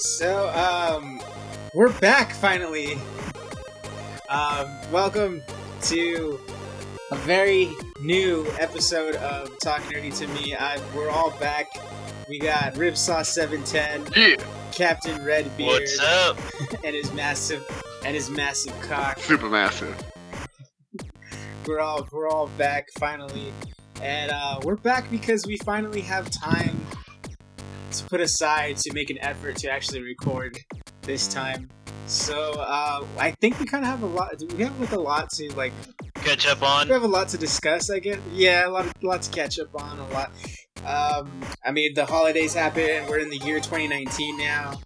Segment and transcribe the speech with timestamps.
[0.00, 1.20] So, um,
[1.74, 2.94] we're back finally.
[4.30, 5.42] Um, welcome
[5.82, 6.40] to
[7.10, 10.54] a very new episode of Talk Nerdy to Me.
[10.54, 11.68] I, we're all back.
[12.30, 14.36] We got Ribsauce 710, Yeah,
[14.72, 16.38] Captain Redbeard, What's up?
[16.84, 17.62] and his massive
[18.02, 19.18] and his massive cock.
[19.18, 19.94] super massive.
[21.66, 23.52] We're all we're all back finally,
[24.00, 26.79] and uh, we're back because we finally have time
[28.10, 30.58] put aside to make an effort to actually record
[31.02, 31.68] this time.
[32.06, 34.34] So uh, I think we kind of have a lot.
[34.56, 35.72] We have like a lot to like.
[36.16, 36.88] Catch up on.
[36.88, 37.88] We have a lot to discuss.
[37.88, 38.18] I guess.
[38.32, 39.98] Yeah, a lot of lot to catch up on.
[40.00, 40.32] A lot.
[40.84, 41.30] Um,
[41.64, 43.06] I mean, the holidays happen.
[43.06, 44.80] We're in the year 2019 now.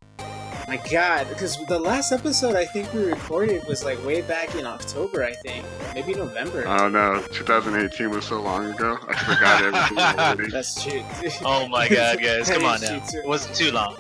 [0.67, 4.65] My God, because the last episode I think we recorded was like way back in
[4.67, 5.23] October.
[5.23, 5.65] I think
[5.95, 6.67] maybe November.
[6.67, 7.23] I don't know.
[7.33, 8.99] 2018 was so long ago.
[9.07, 10.51] I forgot everything already.
[10.51, 11.05] That's true.
[11.45, 13.03] Oh my god, guys, come on now.
[13.13, 13.97] It wasn't too long.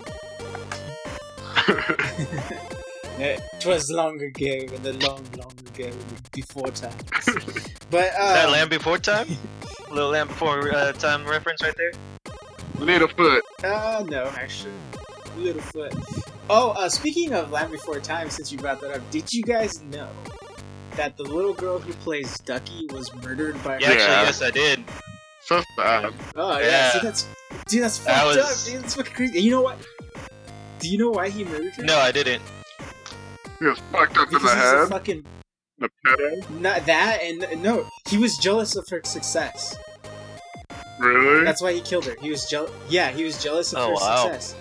[3.17, 5.89] It was long ago, in the long, long ago,
[6.33, 6.93] before time.
[7.89, 9.29] But Is that Land Before Time?
[9.89, 11.93] A little Land Before uh, Time reference right there?
[12.79, 13.41] Littlefoot.
[13.63, 14.73] uh, no, actually,
[15.39, 15.95] Littlefoot.
[16.51, 19.83] Oh, uh, speaking of Land Before Time, since you brought that up, did you guys
[19.85, 20.09] know
[20.97, 23.79] that the little girl who plays Ducky was murdered by?
[23.79, 23.93] Yeah, her?
[23.93, 24.23] actually, Yeah.
[24.25, 24.85] yes, I did.
[25.43, 26.13] So sad.
[26.37, 26.93] Oh yeah, Yeah.
[26.93, 27.27] see, that's
[27.69, 28.73] dude, that's That fucked was- up.
[28.73, 29.35] Dude, that's fucking crazy.
[29.37, 29.79] And you know what?
[30.81, 31.83] Do you know why he murdered her?
[31.83, 32.43] No, I didn't.
[33.59, 34.89] He was fucked up in the he's a head.
[34.89, 35.25] fucking
[35.79, 36.51] The pedo.
[36.61, 39.77] not that, and no, he was jealous of her success.
[41.01, 41.45] Really?
[41.45, 42.17] That's why he killed her.
[42.21, 42.71] He was jealous.
[42.89, 44.23] Yeah, he was jealous of Oh, her wow.
[44.33, 44.55] success.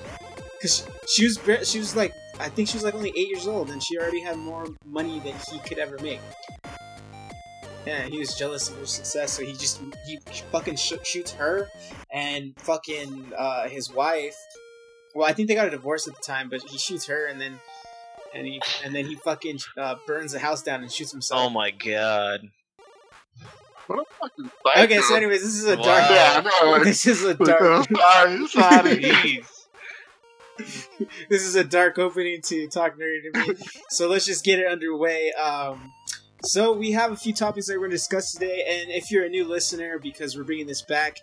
[0.63, 3.69] Because she was she was like I think she was like only eight years old,
[3.69, 6.21] and she already had more money than he could ever make.
[7.85, 10.17] Yeah, he was jealous of her success, so he just he
[10.53, 11.67] fucking sh- shoots her
[12.13, 14.37] and fucking uh, his wife.
[15.13, 17.41] Well, I think they got a divorce at the time, but he shoots her and
[17.41, 17.59] then
[18.33, 21.41] and he and then he fucking uh, burns the house down and shoots himself.
[21.43, 22.39] Oh my god.
[23.87, 24.49] What a fucking
[24.85, 25.83] okay, so anyways, this is a Wow.
[25.83, 26.09] dark.
[26.09, 26.71] Yeah, I know.
[26.71, 27.85] Like, This is a like, dark.
[27.93, 29.43] sorry, sorry.
[31.29, 33.55] This is a dark opening to talk nerdy to me.
[33.89, 35.31] so let's just get it underway.
[35.33, 35.91] Um,
[36.43, 39.25] so we have a few topics that we're going to discuss today, and if you're
[39.25, 41.19] a new listener, because we're bringing this back,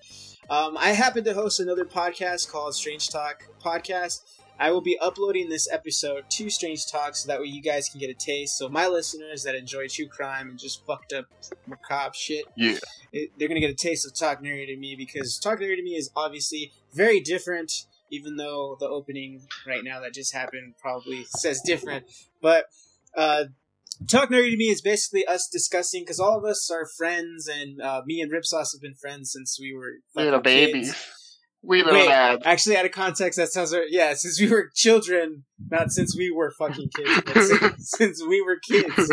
[0.48, 4.20] um, I happen to host another podcast called Strange Talk Podcast.
[4.58, 7.98] I will be uploading this episode to Strange Talk so that way you guys can
[8.00, 8.58] get a taste.
[8.58, 11.26] So my listeners that enjoy true crime and just fucked up
[11.66, 12.76] macabre shit, Yeah.
[13.12, 15.82] it, they're gonna get a taste of Talk Nerdy to Me because Talk Nerdy to
[15.82, 21.24] Me is obviously very different, even though the opening right now that just happened probably
[21.24, 22.06] says different.
[22.42, 22.66] But
[23.16, 23.44] uh,
[24.08, 27.80] Talk Nerdy to Me is basically us discussing because all of us are friends, and
[27.80, 30.94] uh, me and Ripsauce have been friends since we were Little babies.
[31.62, 32.08] We little Wait.
[32.44, 33.86] Actually, out of context, that sounds right.
[33.90, 38.40] Yeah, since we were children, not since we were fucking kids, but since, since we
[38.40, 39.12] were kids.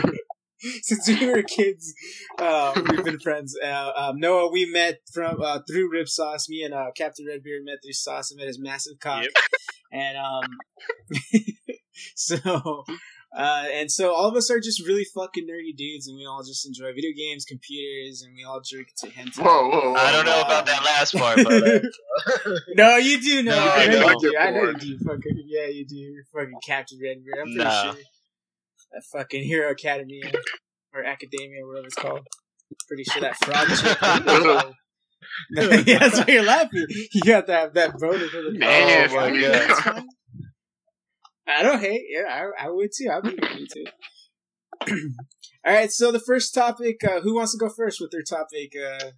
[0.81, 1.93] since we were kids,
[2.39, 3.55] uh, we've been friends.
[3.63, 6.47] Uh, um, Noah, we met from uh, through Rib Sauce.
[6.49, 9.23] Me and uh, Captain Redbeard met through Sauce and met his massive cock.
[9.23, 9.31] Yep.
[9.91, 10.57] And um,
[12.15, 12.83] so.
[13.37, 16.41] Uh, and so all of us are just really fucking nerdy dudes, and we all
[16.43, 19.43] just enjoy video games, computers, and we all drink to hentai.
[19.43, 19.95] Whoa, whoa, whoa.
[19.95, 23.51] I don't know about that last part, but uh, no, you do know.
[23.55, 24.21] No, I I know don't.
[24.23, 24.37] you do.
[24.39, 24.97] I know you do.
[24.99, 25.95] Fucking yeah, you do.
[25.97, 27.37] You're fucking Captain Redbeard.
[27.37, 27.91] I'm pretty No.
[27.93, 28.01] sure
[28.91, 30.21] that fucking Hero Academy
[30.93, 32.27] or Academia, whatever it's called.
[32.87, 33.67] Pretty sure that frog
[35.69, 35.87] shit.
[35.87, 36.85] yeah, that's why you're laughing.
[37.13, 40.03] You got to have that voted for the Man, Oh my God.
[41.47, 42.03] I don't hate.
[42.09, 42.23] Yeah,
[42.59, 43.09] I, I would too.
[43.09, 43.85] I would agree too.
[45.65, 45.89] All right.
[45.91, 46.97] So the first topic.
[47.03, 48.73] Uh, who wants to go first with their topic?
[48.75, 49.11] Uh,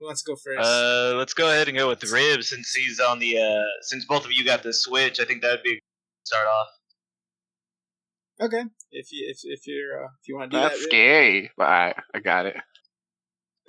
[0.00, 0.66] who wants to go first?
[0.66, 4.24] uh, let's go ahead and go with Rib since he's on the uh, since both
[4.24, 5.20] of you got the Switch.
[5.20, 5.80] I think that'd be a good
[6.24, 6.68] start off.
[8.46, 8.62] okay.
[8.90, 10.80] If you if if you're uh, if you want to do That's that.
[10.80, 10.90] Rick.
[10.90, 12.56] scary, but I, I got it.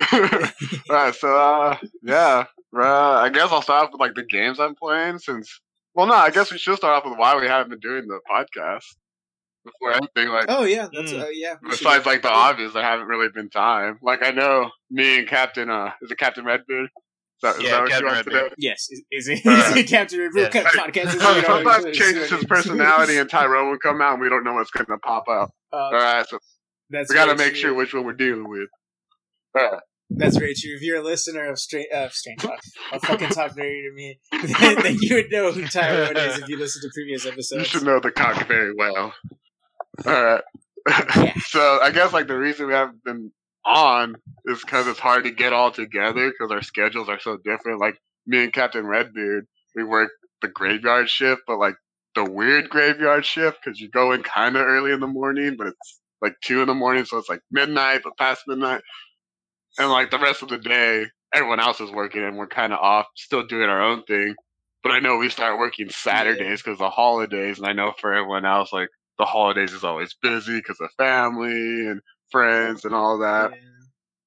[0.90, 2.44] Alright, so uh, yeah,
[2.76, 2.82] uh,
[3.14, 5.60] I guess I'll start off with like the games I'm playing since.
[5.94, 8.20] Well, no, I guess we should start off with why we haven't been doing the
[8.30, 8.84] podcast
[9.64, 10.28] before anything.
[10.32, 11.22] Like, Oh yeah, that's Mm.
[11.22, 11.54] uh, yeah.
[11.68, 13.98] besides like the obvious, there haven't really been time.
[14.02, 16.88] Like, I know me and Captain, uh, is it Captain Redbeard?
[17.42, 18.50] Is that, is Yeah, that what Captain you want to Redbeard.
[18.50, 18.54] do?
[18.58, 20.48] Yes, is, is it, Uh, is it Captain River yeah.
[20.50, 21.14] Cut podcast?
[21.14, 24.54] Is Some- Sometimes changes his personality, and Tyrone will come out, and we don't know
[24.54, 25.50] what's going to pop up.
[25.72, 26.38] Uh, All right, so
[26.90, 27.60] that's we got to make true.
[27.60, 28.68] sure which one we're dealing with.
[29.56, 29.80] All right.
[30.12, 30.72] That's very true.
[30.74, 32.58] If you're a listener of Strange, uh, Strange Talk,
[32.92, 36.48] of fucking Talk Nerdy to me, then, then you would know who Tyrone is if
[36.48, 37.60] you listen to previous episodes.
[37.60, 39.14] You should know the cock very well.
[40.04, 40.42] All right.
[40.88, 41.34] Yeah.
[41.44, 43.30] so I guess like the reason we haven't been
[43.64, 44.16] on
[44.46, 47.80] is because it's hard to get all together because our schedules are so different.
[47.80, 50.10] Like me and Captain Redbeard, we work
[50.42, 51.76] the graveyard shift, but like
[52.14, 55.68] the weird graveyard shift because you go in kind of early in the morning, but
[55.68, 58.82] it's like two in the morning, so it's like midnight, but past midnight,
[59.78, 62.80] and like the rest of the day, everyone else is working and we're kind of
[62.80, 64.34] off, still doing our own thing.
[64.82, 68.46] But I know we start working Saturdays because the holidays, and I know for everyone
[68.46, 72.00] else, like the holidays is always busy because of family and
[72.30, 73.50] friends and all that.
[73.52, 73.58] Yeah.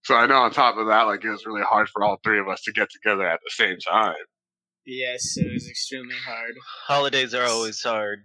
[0.04, 2.40] So I know on top of that, like it was really hard for all three
[2.40, 4.16] of us to get together at the same time.
[4.86, 6.56] Yes, it was extremely hard.
[6.88, 8.20] Holidays are always hard.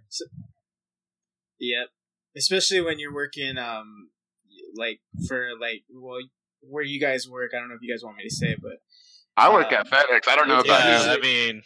[1.59, 1.87] Yep.
[2.37, 4.09] Especially when you're working, um,
[4.75, 6.19] like for like well,
[6.61, 7.51] where you guys work.
[7.55, 8.73] I don't know if you guys want me to say, but
[9.37, 10.27] I work Uh, at FedEx.
[10.27, 11.11] I don't know about Yeah, you.
[11.11, 11.61] I mean, no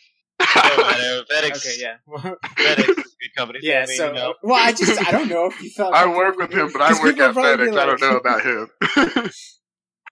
[0.56, 1.24] matter.
[1.32, 1.96] FedEx, okay, yeah,
[2.58, 3.60] FedEx is a good company.
[3.62, 3.82] yeah.
[3.82, 4.34] I So you know.
[4.44, 5.94] well, I just I don't know if you felt.
[5.94, 7.80] I work with him, but I work at probably be FedEx.
[7.80, 8.70] I don't know about him.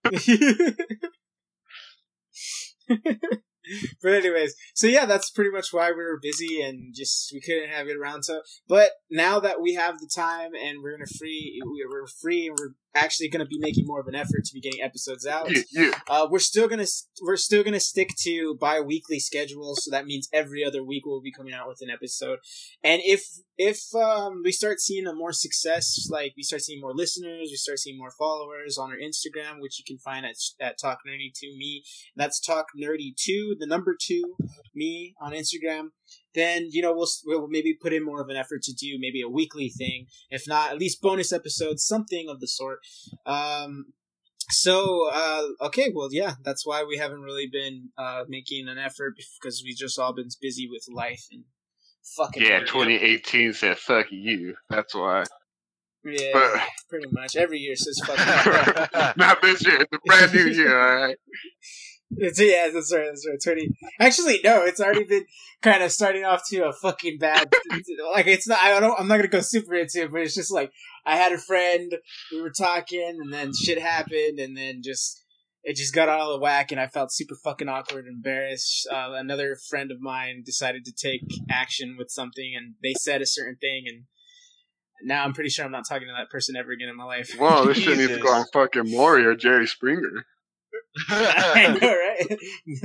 [4.02, 7.70] but anyways, so yeah, that's pretty much why we were busy and just we couldn't
[7.70, 8.24] have it around.
[8.24, 12.58] So, but now that we have the time and we're gonna free, we're free and
[12.60, 15.50] we're actually gonna be making more of an effort to be getting episodes out.
[15.52, 15.92] yeah, yeah.
[16.10, 16.86] Uh, we're still gonna
[17.22, 21.32] we're still gonna stick to bi-weekly schedules, so that means every other week we'll be
[21.32, 22.40] coming out with an episode.
[22.84, 23.24] And if
[23.58, 27.56] if um, we start seeing a more success, like we start seeing more listeners, we
[27.56, 31.32] start seeing more followers on our Instagram, which you can find at at Talk Nerdy
[31.36, 31.84] to Me.
[32.16, 34.36] That's Talk Nerdy Two, the number two,
[34.74, 35.90] me on Instagram.
[36.34, 39.22] Then you know we'll we'll maybe put in more of an effort to do maybe
[39.22, 42.80] a weekly thing, if not at least bonus episodes, something of the sort.
[43.26, 43.86] Um,
[44.50, 49.16] so uh, okay, well yeah, that's why we haven't really been uh, making an effort
[49.42, 51.44] because we just all been busy with life and
[52.18, 52.68] fucking Yeah, work.
[52.68, 54.56] 2018 said fuck you.
[54.70, 55.24] That's why.
[56.04, 59.14] Yeah, But pretty much every year says fucking.
[59.18, 59.82] not this year.
[59.82, 60.80] It's a brand new year.
[60.82, 61.18] All right.
[62.18, 63.06] It's, yeah, that's right.
[63.08, 63.40] That's right.
[63.42, 63.70] Twenty.
[64.00, 64.64] Actually, no.
[64.64, 65.26] It's already been
[65.62, 67.54] kind of starting off to a fucking bad.
[68.14, 68.60] like it's not.
[68.62, 69.00] I don't.
[69.00, 70.72] I'm not gonna go super into it, but it's just like
[71.06, 71.94] I had a friend.
[72.32, 75.24] We were talking, and then shit happened, and then just
[75.64, 78.88] it just got out of the whack, and I felt super fucking awkward, and embarrassed.
[78.92, 83.28] Uh, another friend of mine decided to take action with something, and they said a
[83.28, 84.06] certain thing, and
[85.04, 87.36] now I'm pretty sure I'm not talking to that person ever again in my life.
[87.38, 90.26] Whoa, this shit needs to go on fucking Maury or Jerry Springer.
[91.10, 91.88] I know,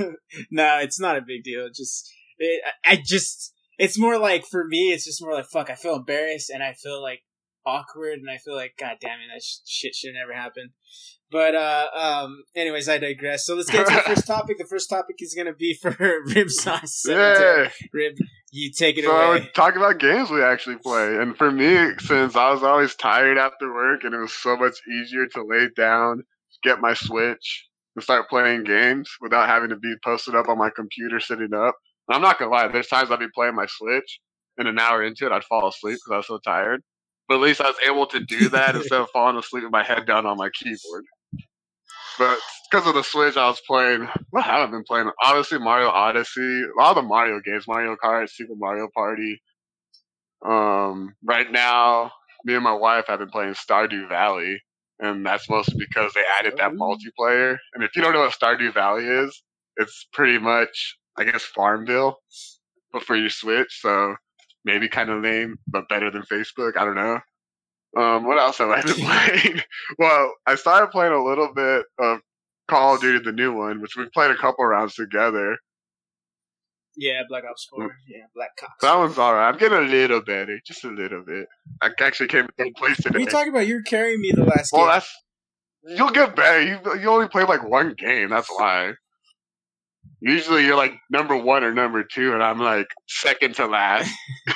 [0.05, 0.13] right?
[0.51, 1.65] no, it's not a big deal.
[1.65, 5.69] It just, it, I just, it's more like for me, it's just more like fuck.
[5.69, 7.21] I feel embarrassed and I feel like
[7.65, 10.71] awkward and I feel like god damn it, that sh- shit should never happen.
[11.29, 13.45] But uh, um, anyways, I digress.
[13.45, 14.57] So let's get to the first topic.
[14.57, 15.95] The first topic is gonna be for
[16.25, 17.03] rib sauce.
[17.05, 17.67] Yeah.
[17.93, 18.15] rib,
[18.51, 19.41] you take it So away.
[19.41, 21.17] would talk about games we actually play.
[21.17, 24.75] And for me, since I was always tired after work and it was so much
[24.89, 26.23] easier to lay down,
[26.63, 30.69] get my Switch, and start playing games without having to be posted up on my
[30.69, 31.75] computer sitting up.
[32.07, 34.19] And I'm not gonna lie, there's times I'd be playing my Switch
[34.57, 36.81] and an hour into it I'd fall asleep because I was so tired.
[37.27, 39.83] But at least I was able to do that instead of falling asleep with my
[39.83, 41.05] head down on my keyboard.
[42.19, 42.39] But
[42.69, 44.07] because of the Switch, I was playing.
[44.29, 45.09] What have I been playing?
[45.23, 46.63] Obviously, Mario Odyssey.
[46.63, 49.41] A lot of the Mario games, Mario Kart, Super Mario Party.
[50.45, 52.11] Um, right now,
[52.45, 54.61] me and my wife have been playing Stardew Valley,
[54.99, 56.75] and that's mostly because they added that Oh.
[56.75, 57.57] multiplayer.
[57.73, 59.43] And if you don't know what Stardew Valley is,
[59.77, 62.17] it's pretty much, I guess, Farmville,
[62.91, 63.79] but for your Switch.
[63.81, 64.15] So
[64.65, 66.77] maybe kind of lame, but better than Facebook.
[66.77, 67.19] I don't know.
[67.95, 68.93] Um, what else have I been
[69.41, 69.61] playing?
[69.97, 72.19] well, I started playing a little bit of
[72.67, 75.57] Call of Duty, the new one, which we played a couple rounds together.
[76.97, 77.95] Yeah, Black Ops Four.
[78.07, 78.73] Yeah, Black Cops.
[78.81, 79.53] That one's alright.
[79.53, 81.45] I'm getting a little better, just a little bit.
[81.81, 83.19] I actually came in third place What are today.
[83.23, 83.67] you talking about?
[83.67, 84.91] You're carrying me the last well, game.
[84.93, 85.15] that's
[85.83, 86.61] you'll get better.
[86.61, 88.29] You you only play like one game.
[88.29, 88.93] That's why.
[90.19, 94.11] Usually you're like number one or number two, and I'm like second to last.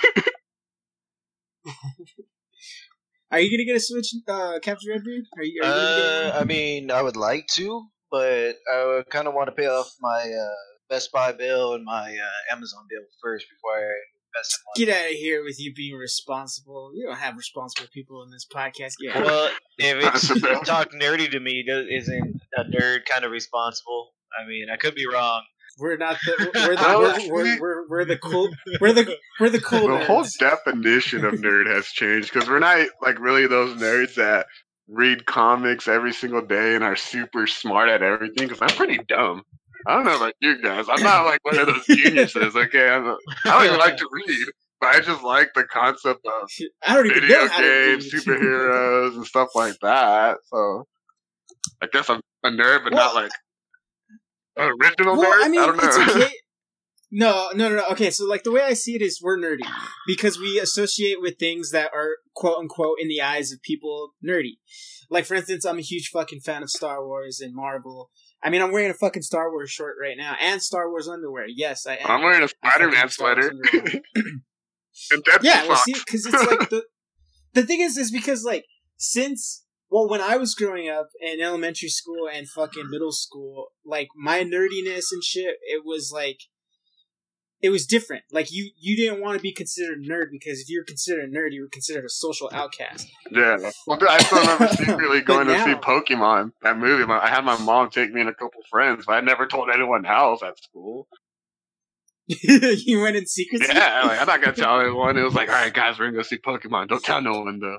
[3.32, 5.24] Are you gonna get a Switch, uh, Captain Redbeard?
[5.38, 5.62] Are you?
[5.64, 6.40] Are you gonna get Uh.
[6.40, 10.20] I mean, I would like to, but I kind of want to pay off my
[10.20, 10.56] uh,
[10.92, 13.88] Best Buy bill and my uh, Amazon bill first before I
[14.36, 14.86] invest in.
[14.86, 16.92] Get out of here with you being responsible.
[16.94, 18.96] You don't have responsible people in this podcast.
[19.00, 19.24] Yeah.
[19.24, 24.10] well, if it's talk nerdy to me, isn't a nerd kind of responsible?
[24.38, 25.44] I mean, I could be wrong.
[25.80, 28.50] we're not the we're the we're, we're, we're, we're the cool
[28.82, 30.06] we're the we're the cool the nerds.
[30.06, 34.46] whole definition of nerd has changed because we're not like really those nerds that
[34.90, 38.50] read comics every single day and are super smart at everything.
[38.50, 39.44] Because I'm pretty dumb.
[39.88, 40.86] I don't know about you guys.
[40.90, 42.56] I'm not like one of those geniuses.
[42.56, 44.48] Okay, I'm a, I don't even like to read,
[44.80, 46.50] but I just like the concept of
[46.86, 50.38] I don't even video games, superheroes, and stuff like that.
[50.46, 50.86] So
[51.82, 53.32] I guess I'm a nerd, but not like
[54.58, 55.46] an original well, nerd.
[55.46, 56.14] I mean, don't know.
[56.24, 56.34] okay.
[57.14, 57.86] No, no, no, no.
[57.92, 59.68] Okay, so like the way I see it is we're nerdy
[60.08, 64.60] because we associate with things that are quote unquote in the eyes of people nerdy.
[65.10, 68.10] Like for instance, I'm a huge fucking fan of Star Wars and Marvel.
[68.44, 71.46] I mean, I'm wearing a fucking Star Wars shirt right now and Star Wars underwear.
[71.48, 72.08] Yes, I am.
[72.10, 76.84] I'm wearing a Spider-Man sweater and Deadpool yeah, well, see, because it's like the
[77.54, 78.66] the thing is, is because like
[78.98, 84.08] since well, when I was growing up in elementary school and fucking middle school, like
[84.16, 86.38] my nerdiness and shit, it was like
[87.62, 88.24] it was different.
[88.32, 91.26] Like you, you didn't want to be considered a nerd because if you were considered
[91.26, 93.08] a nerd, you were considered a social outcast.
[93.30, 93.72] Yeah.
[93.88, 97.06] Well, I still remember secretly But going to see Pokemon, that movie.
[97.06, 99.70] My- I had my mom take me and a couple friends, but I never told
[99.74, 101.08] anyone else at school.
[102.28, 103.62] you went in secret.
[103.68, 105.18] Yeah, like, I'm not gonna tell anyone.
[105.18, 106.88] It was like, all right, guys, we're gonna go see Pokemon.
[106.88, 107.78] Don't tell no one though.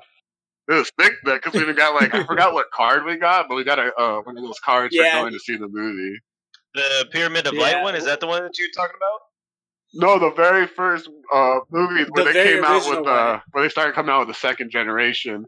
[0.69, 3.49] It was thick though, because we even got like I forgot what card we got,
[3.49, 5.12] but we got a uh, one of those cards Yeah.
[5.17, 6.19] for going to see the movie.
[6.75, 9.21] The Pyramid of Light one is that the one that you're talking about?
[9.95, 13.43] No, the very first uh movie where The they came out original with uh one.
[13.53, 15.45] where they started coming out with the second generation.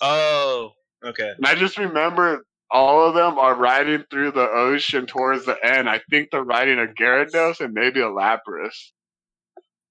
[0.00, 0.70] Oh,
[1.04, 1.32] okay.
[1.36, 5.88] And I just remember all of them are riding through the ocean towards the end.
[5.88, 8.74] I think they're riding a Gyarados and maybe a Lapras.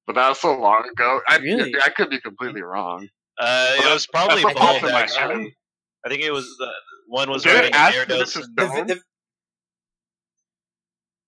[0.05, 1.19] But that was so long ago.
[1.27, 1.73] I, Really?
[1.83, 3.09] I could be completely wrong.
[3.37, 5.43] Uh, it was probably that's both popped in my actually.
[5.45, 5.51] head.
[6.05, 6.69] I think it was the
[7.07, 8.35] one was Didn't riding a Ash turn Gyarados.
[8.37, 9.01] into and- The,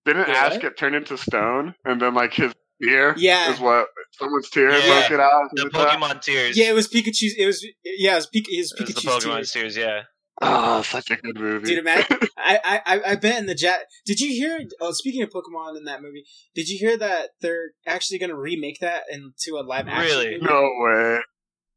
[0.06, 1.74] Didn't The Ash get turned into stone?
[1.84, 2.52] And then like his
[2.86, 3.52] ear Yeah.
[3.52, 5.00] is what someone's tear Yeah.
[5.00, 5.50] broke it out.
[5.52, 5.98] The and that?
[6.00, 6.56] Pokemon tears.
[6.56, 7.28] yeah, it was Pikachu.
[7.36, 9.52] It was yeah, it was Pika, his It was the Pikachu's Pokemon tears.
[9.52, 9.76] tears.
[9.76, 10.02] Yeah.
[10.42, 11.66] Oh, such a good movie.
[11.66, 13.84] Dude, imagine, I, I, I bet in the jet.
[14.06, 14.58] Did you hear?
[14.80, 18.36] Oh, speaking of Pokemon in that movie, did you hear that they're actually going to
[18.38, 20.02] remake that into a live action?
[20.16, 20.30] Really?
[20.40, 20.46] movie?
[20.46, 21.20] no way.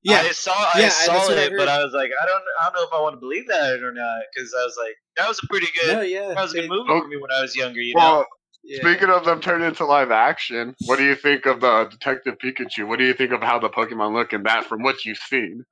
[0.05, 2.11] Yeah, I saw Yeah, I I- that's saw what I it, but I was like,
[2.21, 4.63] I don't I don't know if I want to believe that or not because I
[4.63, 6.87] was like, that was a pretty good no, yeah, that was a good they- movie
[6.89, 7.01] Oh.
[7.01, 7.81] for me when I was younger.
[7.81, 8.25] You know.
[8.63, 8.79] Yeah.
[8.79, 12.87] speaking of them turning into live action, what do you think of the Detective Pikachu?
[12.87, 15.65] What do you think of how the Pokemon look in that from what you've seen?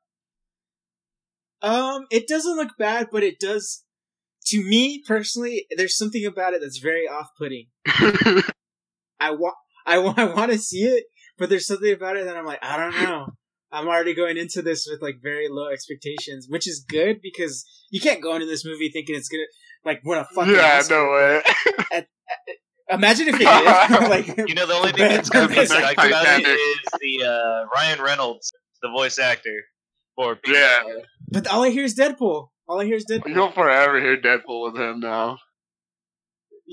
[1.62, 3.83] Um, it doesn't look bad, but it does.
[4.48, 7.67] To me personally, there's something about it that's very off-putting.
[9.19, 9.55] I want,
[9.86, 11.05] I want, I want to see it,
[11.38, 13.27] but there's something about it that I'm like, I don't know.
[13.71, 18.01] I'm already going into this with like very low expectations, which is good because you
[18.01, 19.43] can't go into this movie thinking it's gonna
[19.86, 20.55] like win a fucking.
[20.55, 22.05] yeah, no way.
[22.91, 23.39] Imagine if it
[24.00, 24.10] did.
[24.10, 26.45] like, You know, the only thing that's gonna be Next psyched about it Titanic.
[26.48, 29.63] is the uh, Ryan Reynolds, the voice actor
[30.15, 30.53] for Pikachu.
[30.53, 30.83] yeah,
[31.29, 32.50] but all I hear is Deadpool.
[32.67, 33.33] All I hear is Deadpool.
[33.33, 35.38] you'll forever hear Deadpool with him now.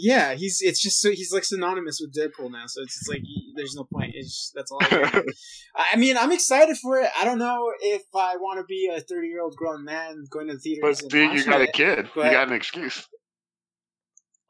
[0.00, 3.22] Yeah, he's it's just so he's like synonymous with Deadpool now, so it's just like
[3.56, 4.12] there's no point.
[4.14, 4.78] It's just, that's all.
[4.80, 5.24] I, hear.
[5.76, 7.08] I I mean, I'm excited for it.
[7.20, 10.46] I don't know if I want to be a 30 year old grown man going
[10.48, 11.00] to the theaters.
[11.02, 12.08] But dude, you watching got a kid.
[12.14, 13.08] You got an excuse.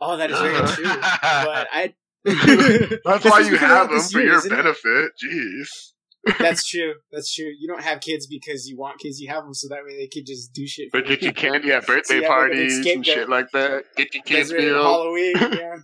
[0.00, 0.85] Oh, that is very true.
[0.85, 1.95] But I.
[2.25, 4.57] That's why you have them for year, your isn't it?
[4.57, 5.11] benefit.
[5.25, 5.69] Jeez.
[6.38, 6.95] That's true.
[7.12, 7.50] That's true.
[7.59, 9.21] You don't have kids because you want kids.
[9.21, 10.88] You have them so that way they could just do shit.
[10.93, 11.35] But get you you.
[11.35, 13.05] candy at birthday you have, like, an parties and scapegoat.
[13.07, 13.85] shit like that.
[13.97, 14.83] Get your kids Desert, meal.
[14.83, 15.76] Halloween, yeah.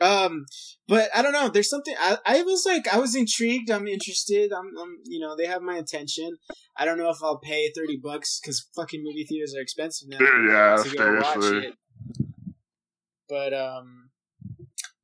[0.00, 0.44] Um,
[0.86, 1.48] but I don't know.
[1.48, 3.68] There's something I, I was like I was intrigued.
[3.68, 4.52] I'm interested.
[4.52, 6.36] I'm, I'm you know they have my attention.
[6.76, 10.18] I don't know if I'll pay thirty bucks because fucking movie theaters are expensive now.
[10.18, 11.72] Dude, yeah, to go watch seriously.
[13.28, 13.50] It.
[13.50, 14.10] But um,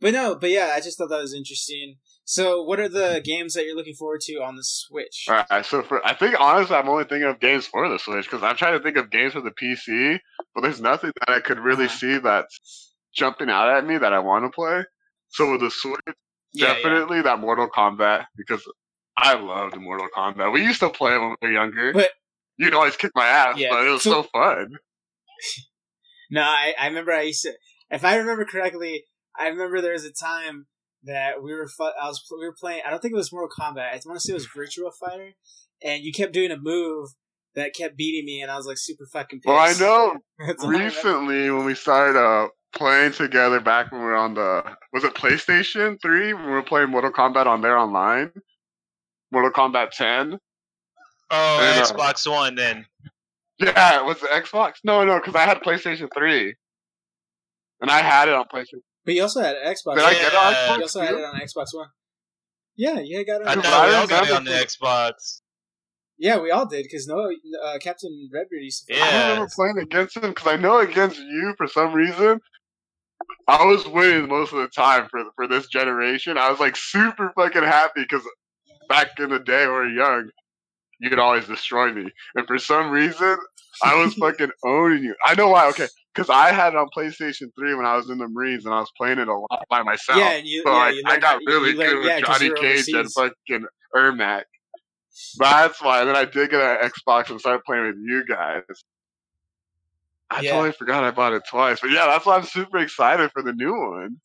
[0.01, 1.97] but no, but yeah, I just thought that was interesting.
[2.27, 5.27] So, what are the games that you're looking forward to on the Switch?
[5.29, 8.25] All right, so for I think honestly, I'm only thinking of games for the Switch
[8.25, 10.19] because I'm trying to think of games for the PC,
[10.55, 11.95] but there's nothing that I could really Uh-huh.
[11.97, 14.85] see that's jumping out at me that I want to play.
[15.29, 16.01] So with the Switch,
[16.53, 16.75] Yeah, yeah.
[16.75, 18.63] definitely that Mortal Kombat because
[19.19, 20.53] I loved Mortal Kombat.
[20.53, 21.93] We used to play it when we were younger.
[21.93, 22.11] But-
[22.57, 24.71] You'd always kick my ass, Yeah, but it was so- so fun.
[26.31, 27.53] No, I, I remember I used to.
[27.95, 29.05] If I remember correctly,
[29.39, 30.67] I remember there was a time
[31.05, 32.83] that we were fu- I was we were playing.
[32.85, 33.79] I don't think it was Mortal Kombat.
[33.79, 35.33] I want to say it was Virtua Fighter,
[35.83, 37.11] and you kept doing a move
[37.55, 39.47] that kept beating me, and I was like super fucking pissed.
[39.47, 44.01] Well, I know That's all I recently when we started uh, playing together back when
[44.01, 47.61] we were on the was it PlayStation Three when we were playing Mortal Kombat on
[47.61, 48.33] there online,
[49.31, 50.39] Mortal Kombat Ten.
[51.31, 52.87] Oh, And, uh, Xbox One then.
[53.59, 54.75] Yeah, it was the Xbox.
[54.83, 56.55] No, no, because I had PlayStation Three,
[57.85, 58.81] and I had it on PlayStation.
[59.05, 59.97] But you also had an Xbox.
[59.97, 60.77] Did I get it on Yeah.
[60.77, 61.89] You also had it on Xbox One.
[62.77, 63.47] Yeah, you got it.
[63.47, 65.41] I On Dude, thought I we all got it on the Xbox.
[66.19, 67.31] yeah, we all did because no,
[67.65, 68.95] uh, Captain Redbeard used to.
[68.97, 69.05] Yeah.
[69.05, 72.41] I remember playing against him because I know against you for some reason.
[73.47, 76.39] I was winning most of the time for for this generation.
[76.39, 78.23] I was like super fucking happy because
[78.89, 80.31] back in the day when we were young,
[81.01, 83.37] you could always destroy me, and for some reason,
[83.83, 85.15] I was fucking owning you.
[85.25, 85.69] I know why.
[85.69, 88.73] Okay, because I had it on PlayStation 3 when I was in the Marines and
[88.75, 90.19] I was playing it a lot by myself.
[90.19, 93.13] Yeah, and you, so yeah, like, I got really learned- good yeah, Johnny Cage and
[93.13, 94.45] fucking Ermac.
[95.39, 96.01] That's why.
[96.01, 98.63] And then I did get an Xbox and started playing with you guys.
[100.31, 100.53] I Yeah.
[100.53, 101.81] totally forgot I bought it twice.
[101.81, 104.17] But yeah, that's why I'm super excited for the new one.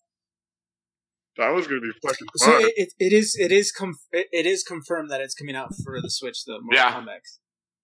[1.37, 4.45] That was gonna be fucking So it, it, it is it is conf- it, it
[4.45, 6.59] is confirmed that it's coming out for the Switch though.
[6.61, 6.91] Mortal Yeah.
[6.93, 7.19] Kombat.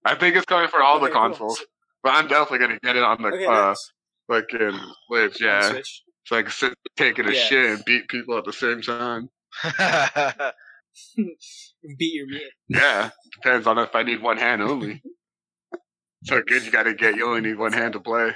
[0.03, 1.59] I think it's coming for all the consoles.
[1.59, 1.67] cool.
[2.05, 2.13] Consoles.
[2.13, 3.91] But I'm definitely gonna get it on the Okay, uh nice.
[4.29, 5.69] fucking Switch, On the yeah.
[5.71, 6.03] Switch.
[6.25, 7.43] So I can sit taking a Yeah.
[7.45, 9.29] shit and beat people at the same time.
[11.15, 12.51] Beat your meat.
[12.69, 13.09] Yeah.
[13.41, 15.01] Depends on if I need one hand only.
[16.23, 18.33] so good you gotta get you only need one hand to play.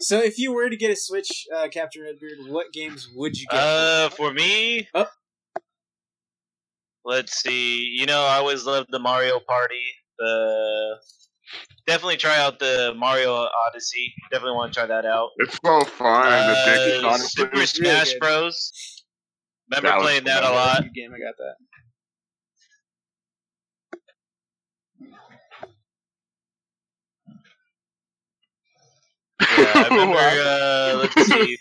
[0.00, 3.46] So if you were to get a Switch, uh, Captain Redbeard, what games would you
[3.50, 3.58] get?
[3.58, 5.06] Uh, for me, Oh.
[7.04, 7.80] let's see.
[7.84, 9.82] You know, I always loved the Mario Party.
[10.18, 10.96] The
[11.86, 13.32] definitely try out the Mario
[13.68, 14.12] Odyssey.
[14.30, 15.30] Definitely want to try that out.
[15.38, 17.44] It's so fun and Uh, addicting, honestly.
[17.44, 18.20] Super Smash good.
[18.20, 18.72] Bros.
[19.70, 20.52] Remember That was playing that fun.
[20.52, 20.82] a lot?
[20.94, 21.12] Game.
[21.14, 21.54] I got that.
[29.40, 30.18] Yeah, I remember.
[30.18, 31.58] Uh, let's see.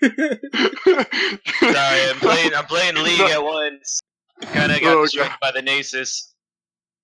[1.72, 2.54] Sorry, I'm playing.
[2.54, 4.00] I'm playing League at once.
[4.42, 6.32] Kind of got Oh, struck by the Nasus.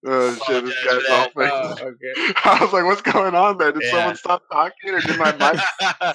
[0.06, 1.80] Oh shit, this guy's for all that.
[1.82, 2.34] Oh, okay.
[2.44, 3.72] I was like, what's going on there?
[3.72, 3.90] Did Yeah.
[3.90, 5.60] someone stop talking or did my mic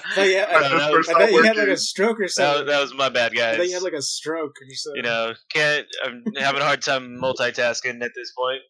[0.14, 2.20] So yeah, No, I, that just was- stop I bet you had like a stroke
[2.20, 2.66] or something.
[2.66, 3.56] was, that was my bad, I guys.
[3.58, 4.96] bet you had like a stroke or something.
[4.96, 5.86] you know, can't.
[6.04, 8.60] I'm having a hard time multitasking at this point.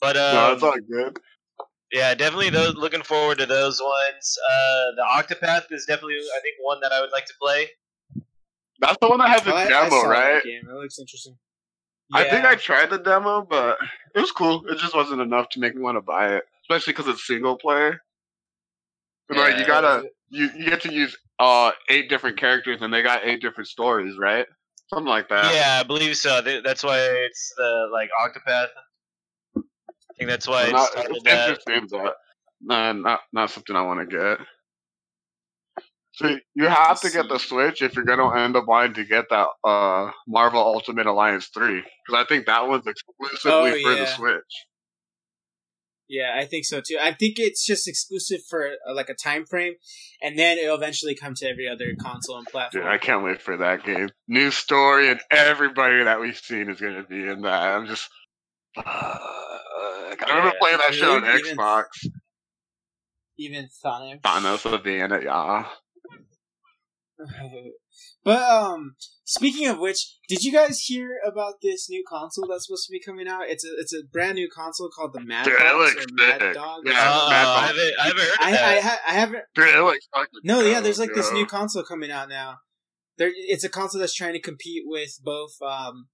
[0.00, 1.18] But um, No, it's all good.
[1.92, 2.74] yeah, definitely those.
[2.74, 4.38] Looking forward to those ones.
[4.50, 7.68] Uh, the Octopath is definitely, I think, one that I would like to play.
[8.80, 10.42] That's the one that has the Oh, I- I demo, saw right?
[10.42, 10.62] game.
[10.68, 11.36] It looks interesting.
[12.14, 13.78] I think I tried the demo, but
[14.14, 14.66] it was cool.
[14.68, 17.56] It just wasn't enough to make me want to buy it, especially because it's single
[17.56, 18.00] player.
[19.28, 23.02] And, like you gotta, you, you get to use uh eight different characters, and they
[23.02, 24.46] got eight different stories, right?
[24.88, 25.54] Something like that.
[25.54, 26.40] yeah, I believe so.
[26.42, 28.68] That's why it's the like Octopath.
[29.56, 29.60] I
[30.18, 31.48] think that's why It's not, it's that.
[31.48, 32.16] interesting, but
[32.60, 34.46] not not something I want to get.
[36.16, 39.24] So you have to get the Switch if you're gonna end up wanting to get
[39.30, 44.06] that uh Marvel Ultimate Alliance three, because I think that one's exclusively Oh, for the.
[44.06, 44.66] Switch.
[46.08, 46.98] Yeah, I think so too.
[47.00, 49.72] I think it's just exclusive for uh, like a time frame,
[50.22, 52.84] and then it'll eventually come to every other console and platform.
[52.84, 54.10] Dude, I can't wait for that game.
[54.28, 57.62] New story and everybody that we've seen is gonna be in that.
[57.74, 58.08] I'm just.
[58.76, 58.84] Fuck.
[58.86, 60.60] I remember Yeah.
[60.60, 61.84] playing that shit on Even- Xbox.
[63.38, 64.22] Even Sonic.
[64.22, 65.66] Thanos in it, yeah.
[68.24, 72.86] but um, speaking of which, did you guys hear about this new console that's supposed
[72.86, 73.42] to be coming out?
[73.48, 76.54] It's a it's a brand new console called the Mad Dude, Box or Mad sick.
[76.54, 76.82] Dog.
[76.84, 78.82] Yeah, Uh, Mad I haven't, I haven't heard of I I, that.
[78.82, 79.44] ha- I haven't.
[79.54, 81.34] Dude, it looks fucking No, yeah, there's like this yo.
[81.36, 82.56] new console coming out now.
[83.16, 85.52] There, it's a console that's trying to compete with both.
[85.62, 86.08] Um,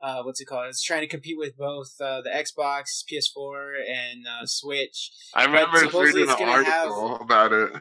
[0.00, 0.66] uh, what's it called?
[0.68, 5.10] It's trying to compete with both uh, the Xbox, PS4, and uh, Switch.
[5.34, 7.72] I remember reading an gonna have- article about it.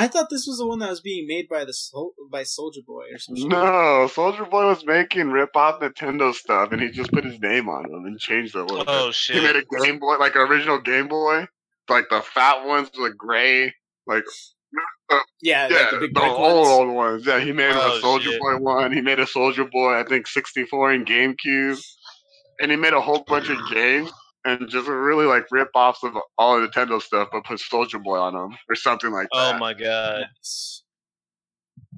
[0.00, 2.84] I thought this was the one that was being made by the Sol- by Soulja
[2.86, 3.48] Boy or something.
[3.48, 7.68] No, Soulja Boy was making rip off Nintendo stuff, and he just put his name
[7.68, 9.16] on them and changed it a little Oh bit.
[9.36, 11.46] He made a Game Boy, like original Game Boy,
[11.88, 13.74] like the fat ones with the gray,
[14.06, 14.24] like
[15.42, 16.68] Yeah, yeah, like the big the old, ones.
[16.68, 17.26] old ones.
[17.26, 18.40] Yeah, he made Oh, a Soldier shit.
[18.40, 18.92] Boy one.
[18.92, 21.82] He made a Soulja Boy, I think sixty four in GameCube,
[22.60, 24.12] and he made a whole bunch of games
[24.44, 28.18] and just really like rip offs of all the Nintendo stuff, but put Soulja Boy
[28.18, 29.54] on them or something like that.
[29.54, 30.26] Oh my god!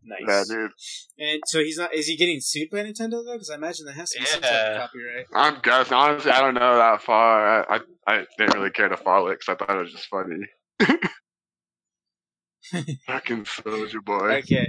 [0.03, 0.21] Nice.
[0.27, 0.71] Yeah, dude.
[1.19, 1.95] And so he's not.
[1.95, 3.35] Is he getting sued by Nintendo though?
[3.35, 5.27] Because I imagine that has to be some type of copyright.
[5.35, 5.95] I'm guessing.
[5.95, 7.71] Honestly, I don't know that far.
[7.71, 10.09] I I, I didn't really care to follow it because I thought it was just
[10.09, 10.47] funny.
[13.07, 14.39] Fucking Soulja Boy.
[14.39, 14.67] Okay.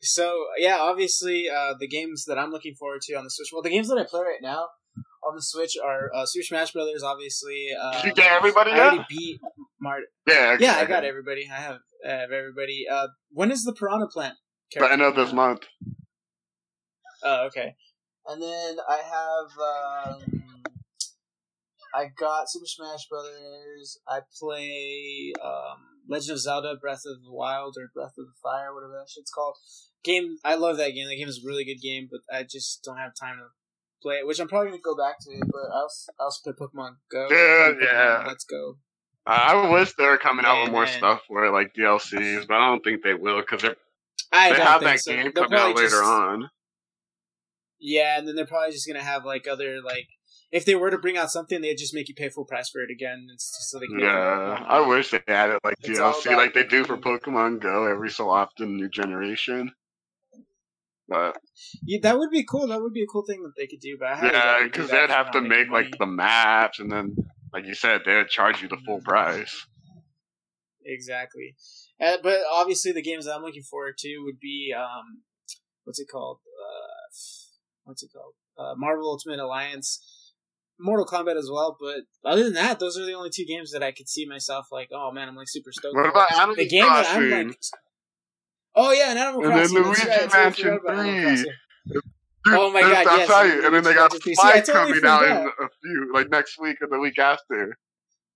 [0.00, 3.50] So yeah, obviously uh, the games that I'm looking forward to on the Switch.
[3.52, 4.68] Well, the games that I play right now
[5.24, 7.02] on the Switch are uh, Super Smash Brothers.
[7.02, 9.40] Obviously, uh, Did you get everybody I already beat
[9.80, 9.98] Mar.
[10.26, 10.86] Yeah, Yeah, I okay.
[10.86, 11.48] got everybody.
[11.52, 12.86] I have, I have everybody.
[12.90, 14.34] Uh, when is the Piranha Plant?
[14.74, 15.60] The end of this month.
[17.22, 17.74] Oh, okay.
[18.26, 20.42] And then I have um,
[21.94, 23.98] I got Super Smash Brothers.
[24.08, 28.74] I play um, Legend of Zelda: Breath of the Wild or Breath of the Fire,
[28.74, 29.56] whatever that shit's called.
[30.04, 30.36] Game.
[30.44, 31.06] I love that game.
[31.08, 33.46] That game is a really good game, but I just don't have time to
[34.02, 34.26] play it.
[34.26, 35.30] Which I'm probably gonna go back to.
[35.40, 37.28] But I also, I also play Pokemon Go.
[37.28, 38.24] Dude, Pokemon yeah.
[38.26, 38.76] Let's go.
[39.26, 40.92] I I wish they were coming out with more man.
[40.98, 43.74] stuff for it, like DLCs, but I don't think they will because they
[44.32, 45.12] I don't have think that so.
[45.12, 46.48] game They'll coming out later just- on.
[47.84, 50.06] Yeah, and then they're probably just gonna have like other like
[50.52, 52.80] if they were to bring out something, they'd just make you pay full price for
[52.82, 54.00] it again, and s- so they can.
[54.00, 57.60] Yeah, I wish they had it like It's all DLC, like they do for Pokemon
[57.60, 59.72] Go every so often, new generation.
[61.12, 61.36] But
[61.84, 62.66] Yeah, that would be cool.
[62.68, 63.96] That would be a cool thing that they could do.
[63.98, 65.84] But yeah, because that they'd have to make money.
[65.84, 67.14] like the maps, and then,
[67.52, 69.66] like you said, they'd charge you the full price.
[70.84, 71.54] Exactly.
[72.00, 75.22] Uh, but obviously, the games that I'm looking forward to would be um,
[75.84, 76.38] what's it called?
[76.60, 77.08] Uh,
[77.84, 78.34] what's it called?
[78.58, 80.32] Uh, Marvel Ultimate Alliance,
[80.78, 81.76] Mortal Kombat as well.
[81.80, 84.66] But other than that, those are the only two games that I could see myself
[84.72, 85.94] like, oh man, I'm like super stoked.
[85.94, 87.56] What about Animal the game that I'm like?
[88.74, 89.82] Oh yeah, and Animal And then Crossing.
[89.82, 91.52] that's Luigi right, Mansion forgot about Animal 3.
[91.92, 92.02] Dude,
[92.48, 93.64] Oh my God, I'll yes, tell you.
[93.66, 94.34] And then they got Luigi Mansion 3.
[94.34, 97.18] See, I Spike totally coming out in a few, like next week or the week
[97.18, 97.76] after.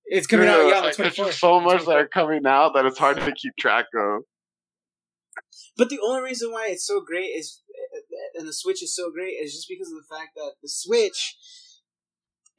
[0.09, 2.99] It's coming out, yeah, like, there's just so much that are coming out that it's
[2.99, 4.23] hard to keep track of.
[5.77, 7.61] But the only reason why it's so great is,
[8.37, 11.37] and the Switch is so great, is just because of the fact that the Switch,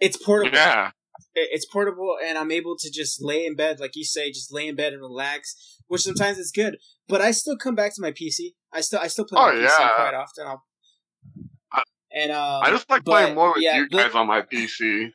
[0.02, 0.58] it's portable.
[0.58, 0.92] Yeah,
[1.36, 4.68] It's portable, and I'm able to just lay in bed, like you say, just lay
[4.68, 5.56] in bed and relax.
[5.88, 6.78] Which sometimes is good,
[7.08, 8.56] but I still come back to my PC.
[8.74, 10.48] I still, I still play my Oh, PC quite often.
[10.48, 10.64] I'll,
[11.72, 14.28] I- and um, I just like but, playing more with yeah, you but- guys on
[14.28, 15.10] my PC.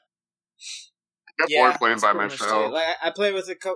[1.40, 2.40] I get yeah, bored playing by pretty much it.
[2.40, 2.72] myself.
[2.72, 3.74] Like I I play with a co.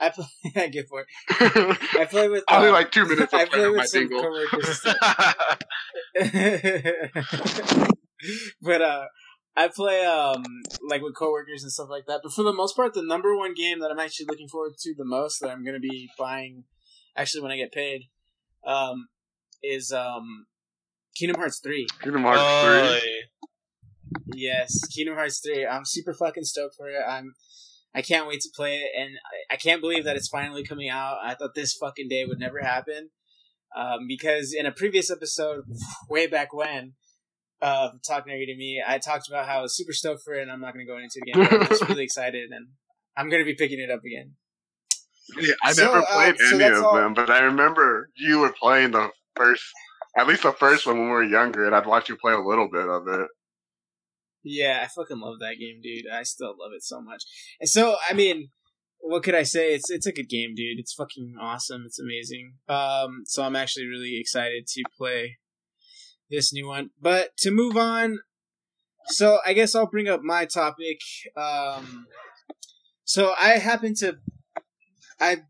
[0.00, 0.24] I play.
[0.56, 1.06] I get bored.
[1.30, 2.42] I play with.
[2.50, 4.80] Only um, like two minutes I play with my some coworkers.
[8.62, 9.04] but uh
[9.56, 10.42] I play um
[10.88, 12.20] like with coworkers and stuff like that.
[12.22, 14.94] But for the most part, the number one game that I'm actually looking forward to
[14.96, 16.64] the most that I'm gonna be buying
[17.16, 18.04] actually when I get paid,
[18.66, 19.08] um,
[19.62, 20.46] is um
[21.16, 21.86] Kingdom Hearts three.
[22.02, 23.24] Kingdom Hearts Oh, 3.
[24.34, 25.66] Yes, Kingdom Hearts three.
[25.66, 27.02] I'm super fucking stoked for it.
[27.06, 27.34] I'm
[27.94, 29.10] I can't wait to play it and
[29.50, 31.18] I, I can't believe that it's finally coming out.
[31.22, 33.10] I thought this fucking day would never happen.
[33.76, 35.64] Um, because in a previous episode,
[36.08, 36.92] way back when,
[37.62, 40.42] uh, Talk Nerdy to Me, I talked about how I was super stoked for it,
[40.42, 41.48] and I'm not going to go into it again.
[41.50, 42.68] But I'm just really excited, and
[43.16, 44.32] I'm going to be picking it up again.
[45.40, 48.10] Yeah, I So, never uh, played so any that's of all- them, but I remember
[48.16, 49.62] you were playing the first,
[50.18, 52.40] at least the first one when we were younger, and I'd watch you play a
[52.40, 53.28] little bit of it.
[54.44, 56.10] Yeah, I fucking love that game, dude.
[56.12, 57.22] I still love it so much.
[57.60, 58.48] And so, I mean,
[58.98, 59.72] what could I say?
[59.72, 60.80] It's it's a good game, dude.
[60.80, 61.84] It's fucking awesome.
[61.86, 62.54] It's amazing.
[62.68, 65.38] Um, so I'm actually really excited to play
[66.32, 66.90] this new one.
[67.00, 68.18] But to move on,
[69.06, 70.98] so I guess I'll bring up my topic.
[71.36, 72.06] Um,
[73.04, 74.16] so I happen to,
[75.20, 75.42] I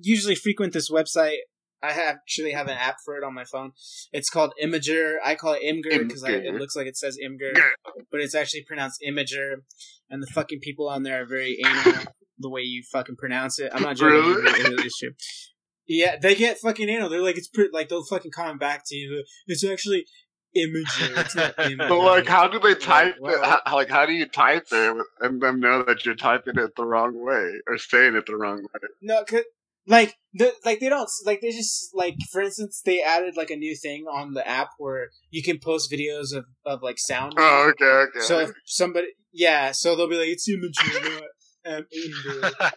[0.00, 1.38] usually frequent this website.
[1.82, 3.72] I have, actually have an app for it on my phone.
[4.12, 5.16] It's called Imager.
[5.24, 7.52] I call it Imgur because it looks like it says Imgur
[8.10, 9.56] but it's actually pronounced Imager,
[10.10, 12.04] and the fucking people on there are very anal
[12.38, 13.70] the way you fucking pronounce it.
[13.74, 14.18] I'm not joking.
[14.18, 14.60] Really?
[14.60, 15.10] It really is true.
[15.86, 17.08] Yeah, they get fucking anal.
[17.08, 19.24] They're like, it's pretty, like they'll fucking comment back to you.
[19.46, 20.04] It's actually
[20.58, 21.18] Imager.
[21.18, 21.88] It's not Imager.
[21.88, 23.60] But like, how do they type well- it?
[23.64, 26.84] How, like, how do you type it and them know that you're typing it the
[26.84, 28.88] wrong way or saying it the wrong way?
[29.02, 29.44] No, 'cause-
[29.86, 33.56] like the like they don't like they just like for instance they added like a
[33.56, 37.32] new thing on the app where you can post videos of of like sound.
[37.38, 38.20] Oh, okay, okay.
[38.20, 41.22] So if somebody, yeah, so they'll be like, it's Imager, not
[41.78, 41.86] um,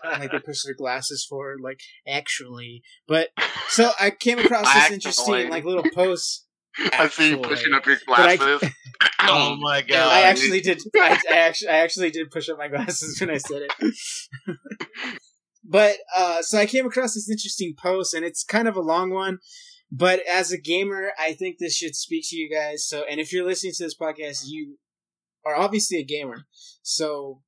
[0.05, 2.81] And, like they push their glasses forward, like actually.
[3.07, 3.29] But
[3.67, 6.47] so I came across this interesting like little post.
[6.77, 8.69] I see you pushing up your But I- glasses.
[9.21, 10.11] oh my god!
[10.11, 10.81] I actually did.
[10.95, 13.95] I, I actually, I actually did push up my glasses when I said it.
[15.63, 19.11] but uh, so I came across this interesting post, and it's kind of a long
[19.11, 19.39] one.
[19.91, 22.87] But as a gamer, I think this should speak to you guys.
[22.87, 24.77] So, and if you're listening to this podcast, you
[25.45, 26.45] are obviously a gamer.
[26.81, 27.41] So,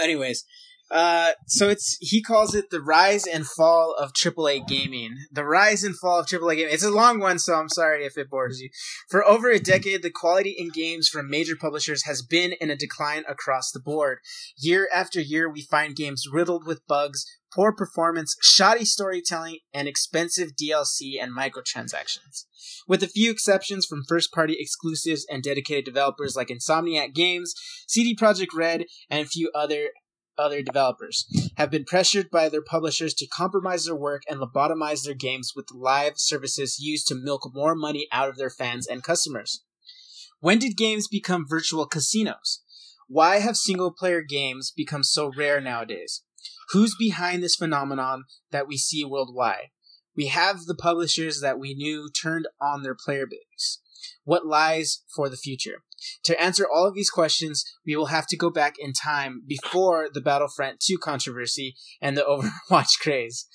[0.00, 0.44] anyways,
[0.90, 5.16] uh, so it's he calls it the rise and fall of AAA gaming.
[5.32, 6.74] The rise and fall of AAA gaming.
[6.74, 8.70] It's a long one, so I'm sorry if it bores you.
[9.10, 12.76] For over a decade, the quality in games from major publishers has been in a
[12.76, 14.18] decline across the board.
[14.56, 20.50] Year after year, we find games riddled with bugs, poor performance, shoddy storytelling, and expensive
[20.50, 22.44] DLC and microtransactions.
[22.86, 27.54] With a few exceptions from first party exclusives and dedicated developers like Insomniac Games,
[27.88, 29.88] CD Projekt Red, and a few other
[30.38, 35.14] other developers have been pressured by their publishers to compromise their work and lobotomize their
[35.14, 39.62] games with live services used to milk more money out of their fans and customers.
[40.40, 42.62] When did games become virtual casinos?
[43.08, 46.22] Why have single player games become so rare nowadays?
[46.70, 49.70] Who's behind this phenomenon that we see worldwide?
[50.16, 53.80] We have the publishers that we knew turned on their player base.
[54.24, 55.82] What lies for the future?
[56.24, 60.08] To answer all of these questions, we will have to go back in time before
[60.12, 62.22] the Battlefront 2 controversy and the
[62.70, 63.46] Overwatch craze.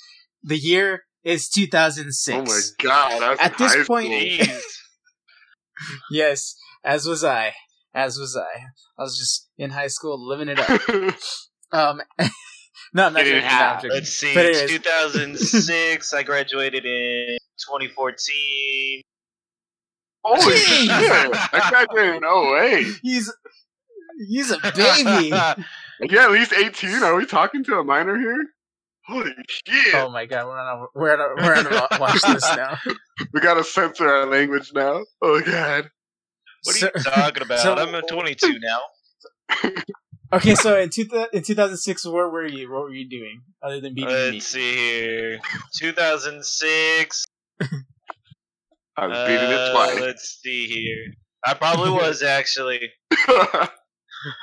[0.44, 2.36] The year is 2006.
[2.38, 3.22] oh my god!
[3.38, 4.12] That's At this point-
[6.12, 7.54] Yes, as was I.
[7.94, 8.66] as was I.
[8.98, 11.16] I was just in high school living it up.
[11.74, 12.02] Um,
[12.94, 13.82] no, I'm not Getting joking, no, I'm half.
[13.82, 13.92] joking.
[13.96, 14.34] Let's see.
[14.34, 14.70] But anyways.
[14.72, 16.14] 2006.
[16.14, 19.02] I graduated in 2014.
[20.24, 20.88] Oh, Holy shit!
[20.88, 22.86] That graduated no way.
[23.02, 23.32] He's
[24.28, 25.34] he's a baby.
[26.04, 27.04] Yeah, at least 18.
[27.04, 28.36] Are we talking to a minor here?
[29.06, 29.94] Holy shit!
[29.94, 32.76] oh my god, we're on a, we're on a, we're on a watch this now.
[33.34, 35.02] We gotta censor our language now.
[35.22, 35.92] Oh god.
[36.64, 37.60] What are So- you talking about?
[37.60, 39.72] so- I'm 22 now.
[40.34, 42.72] Okay, so in two, in 2006, where were you?
[42.72, 44.32] What were you doing other than beating me?
[44.32, 45.40] Let's see here.
[45.78, 47.26] 2006.
[49.02, 50.00] I was beating it Uh, twice.
[50.00, 51.14] let's see here.
[51.46, 52.92] I probably was actually.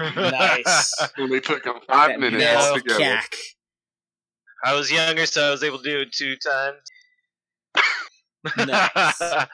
[0.01, 0.93] Nice.
[1.19, 2.57] Only took him five That minutes Yeah.
[2.61, 2.99] altogether.
[3.01, 3.33] cack.
[4.65, 6.79] I was younger, so I was able to do it two times.
[8.67, 9.21] Nice.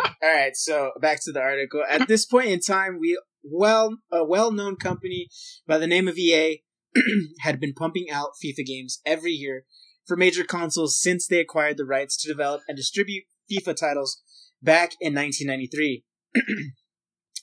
[0.00, 1.82] All right, so back to the article.
[1.88, 5.28] At this point in time, we well a well-known company
[5.66, 6.62] by the name of EA
[7.40, 9.64] had been pumping out FIFA games every year
[10.06, 14.22] for major consoles since they acquired the rights to develop and distribute FIFA titles
[14.62, 16.04] back in 1993.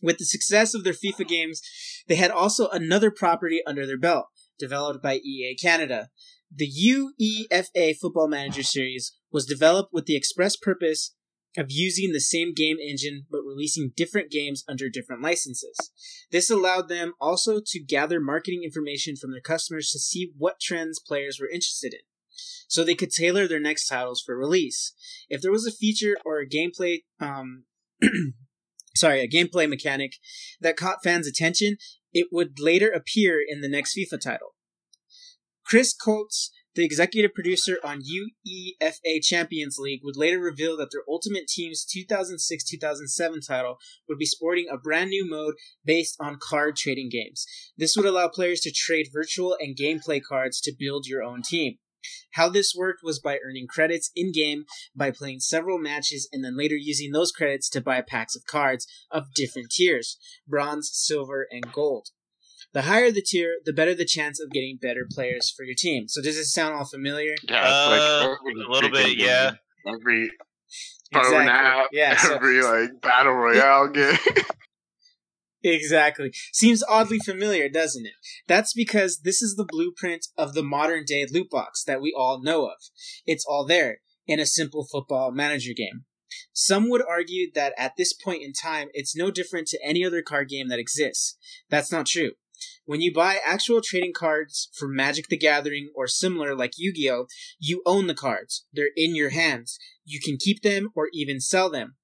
[0.02, 1.62] With the success of their FIFA games,
[2.08, 4.26] they had also another property under their belt,
[4.60, 6.10] developed by EA Canada.
[6.54, 11.16] The UEFA Football Manager series was developed with the express purpose
[11.58, 15.92] of using the same game engine but releasing different games under different licenses.
[16.32, 21.00] This allowed them also to gather marketing information from their customers to see what trends
[21.00, 22.00] players were interested in,
[22.68, 24.94] so they could tailor their next titles for release.
[25.30, 27.66] If there was a feature or a gameplay, um,
[28.96, 30.14] sorry, a gameplay mechanic
[30.60, 31.78] that caught fans' attention,
[32.14, 34.56] it would later appear in the next FIFA title.
[35.66, 41.48] Chris Coates, the executive producer on UEFA Champions League, would later reveal that their Ultimate
[41.48, 43.78] Team's 2006 2007 title
[44.10, 47.46] would be sporting a brand new mode based on card trading games.
[47.78, 51.78] This would allow players to trade virtual and gameplay cards to build your own team.
[52.34, 56.58] How this worked was by earning credits in game by playing several matches and then
[56.58, 61.72] later using those credits to buy packs of cards of different tiers bronze, silver, and
[61.72, 62.08] gold.
[62.74, 66.08] The higher the tier, the better the chance of getting better players for your team.
[66.08, 67.36] So does this sound all familiar?
[67.48, 69.52] Yeah, it's like Uh, a little bit, game, yeah.
[69.88, 70.32] Every
[71.14, 74.18] phone app, Yeah, so- every like battle royale game.
[75.64, 76.34] Exactly.
[76.52, 78.14] Seems oddly familiar, doesn't it?
[78.48, 82.42] That's because this is the blueprint of the modern day loot box that we all
[82.42, 82.78] know of.
[83.26, 86.06] It's all there in a simple football manager game.
[86.52, 90.22] Some would argue that at this point in time, it's no different to any other
[90.22, 91.38] card game that exists.
[91.70, 92.32] That's not true.
[92.86, 97.10] When you buy actual trading cards for Magic the Gathering or similar like Yu Gi
[97.12, 97.28] Oh!,
[97.60, 98.66] you own the cards.
[98.74, 99.78] They're in your hands.
[100.04, 101.96] You can keep them or even sell them.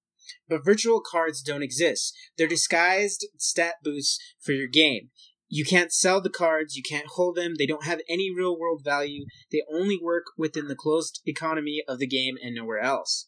[0.48, 2.15] But virtual cards don't exist.
[2.38, 5.10] They're disguised stat boosts for your game.
[5.52, 8.84] You can't sell the cards, you can't hold them, they don't have any real world
[8.84, 13.28] value, they only work within the closed economy of the game and nowhere else.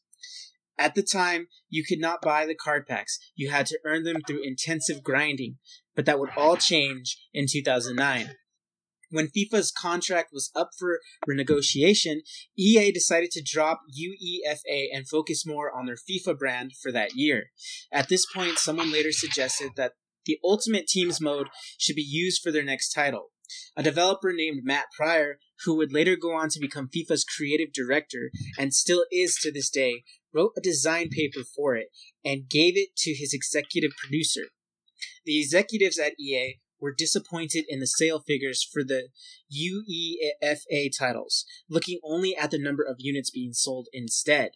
[0.77, 4.21] At the time, you could not buy the card packs, you had to earn them
[4.25, 5.57] through intensive grinding,
[5.95, 8.35] but that would all change in 2009.
[9.11, 12.21] When FIFA's contract was up for renegotiation,
[12.57, 17.51] EA decided to drop UEFA and focus more on their FIFA brand for that year.
[17.91, 19.93] At this point, someone later suggested that
[20.25, 21.47] the Ultimate Teams mode
[21.77, 23.31] should be used for their next title.
[23.75, 28.31] A developer named Matt Prior, who would later go on to become FIFA's creative director
[28.57, 31.87] and still is to this day, wrote a design paper for it
[32.23, 34.43] and gave it to his executive producer.
[35.25, 39.09] The executives at EA were disappointed in the sale figures for the
[39.53, 44.51] UEFA titles, looking only at the number of units being sold instead.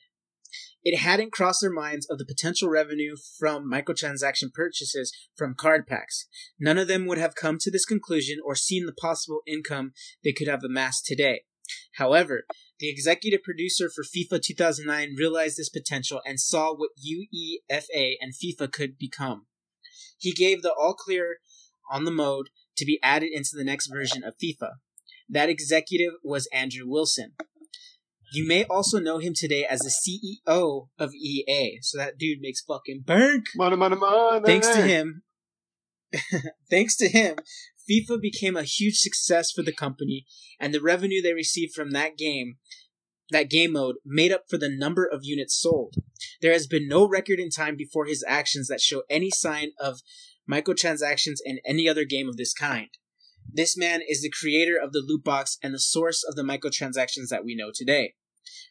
[0.83, 6.27] It hadn't crossed their minds of the potential revenue from microtransaction purchases from card packs.
[6.59, 10.31] None of them would have come to this conclusion or seen the possible income they
[10.31, 11.41] could have amassed today.
[11.93, 12.45] However,
[12.79, 18.71] the executive producer for FIFA 2009 realized this potential and saw what UEFA and FIFA
[18.71, 19.47] could become.
[20.17, 21.37] He gave the all clear
[21.89, 24.73] on the mode to be added into the next version of FIFA.
[25.29, 27.33] That executive was Andrew Wilson.
[28.33, 29.89] You may also know him today as the
[30.47, 33.45] CEO of EA, so that dude makes fucking bank.
[33.55, 34.41] money, money, money.
[34.45, 35.23] Thanks to him,
[36.69, 37.37] thanks to him,
[37.89, 40.25] FIFA became a huge success for the company,
[40.59, 42.55] and the revenue they received from that game,
[43.31, 45.95] that game mode, made up for the number of units sold.
[46.41, 50.01] There has been no record in time before his actions that show any sign of
[50.49, 52.89] microtransactions in any other game of this kind.
[53.51, 57.29] This man is the creator of the loot box and the source of the microtransactions
[57.29, 58.13] that we know today.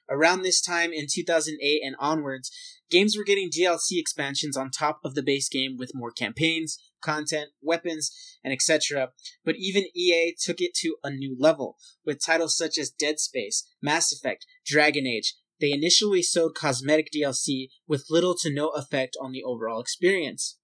[0.08, 2.50] Around this time in 2008 and onwards,
[2.90, 7.50] games were getting DLC expansions on top of the base game with more campaigns, content,
[7.60, 8.10] weapons,
[8.42, 9.10] and etc.
[9.44, 13.68] But even EA took it to a new level with titles such as Dead Space,
[13.82, 15.34] Mass Effect, Dragon Age.
[15.60, 20.58] They initially sold cosmetic DLC with little to no effect on the overall experience.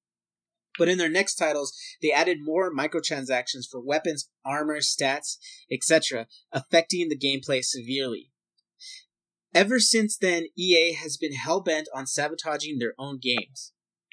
[0.79, 5.37] But in their next titles, they added more microtransactions for weapons, armor, stats,
[5.71, 8.31] etc., affecting the gameplay severely.
[9.53, 13.73] Ever since then, EA has been hell bent on sabotaging their own games,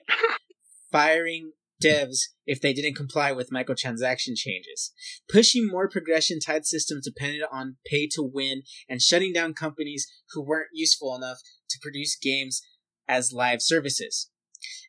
[0.92, 1.52] firing
[1.84, 4.92] devs if they didn't comply with microtransaction changes,
[5.30, 10.44] pushing more progression tied systems dependent on pay to win, and shutting down companies who
[10.44, 12.62] weren't useful enough to produce games
[13.08, 14.30] as live services.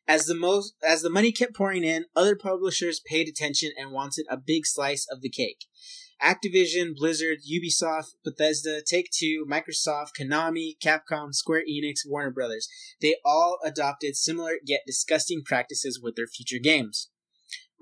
[0.06, 4.26] As the most as the money kept pouring in, other publishers paid attention and wanted
[4.30, 5.66] a big slice of the cake.
[6.22, 12.68] Activision, Blizzard, Ubisoft, Bethesda, Take Two, Microsoft, Konami, Capcom, Square Enix, Warner Brothers.
[13.00, 17.10] They all adopted similar yet disgusting practices with their future games.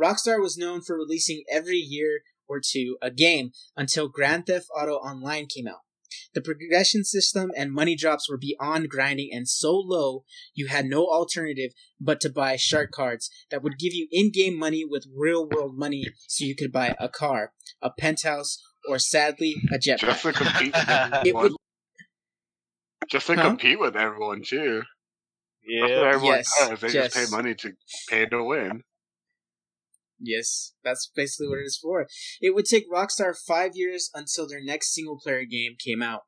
[0.00, 4.96] Rockstar was known for releasing every year or two a game until Grand Theft Auto
[4.96, 5.85] Online came out.
[6.34, 10.24] The progression system and money drops were beyond grinding and so low
[10.54, 14.84] you had no alternative but to buy shark cards that would give you in-game money
[14.84, 17.52] with real-world money so you could buy a car,
[17.82, 20.22] a penthouse, or sadly a Just jetpack.
[20.22, 21.42] to compete with everyone.
[21.42, 21.52] would
[23.10, 23.42] Just to Huh?
[23.42, 24.82] compete with everyone too.
[25.80, 26.08] That's what yeah.
[26.14, 26.80] everyone Yes, does.
[26.80, 27.12] They yes.
[27.14, 27.72] just pay money to
[28.08, 28.82] pay to win.
[30.18, 32.06] Yes, that's basically what it is for.
[32.40, 36.22] It would take Rockstar five years until their next single player game came out.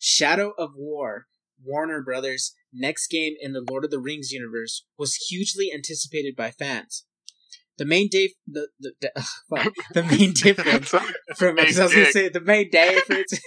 [0.00, 1.26] Shadow of War,
[1.62, 6.50] Warner Brothers' next game in the Lord of the Rings universe, was hugely anticipated by
[6.50, 7.04] fans.
[7.78, 9.10] The main dif- the, the, the,
[9.48, 9.72] fuck.
[9.94, 10.88] the main difference
[11.36, 13.40] from because I was gonna say the main difference.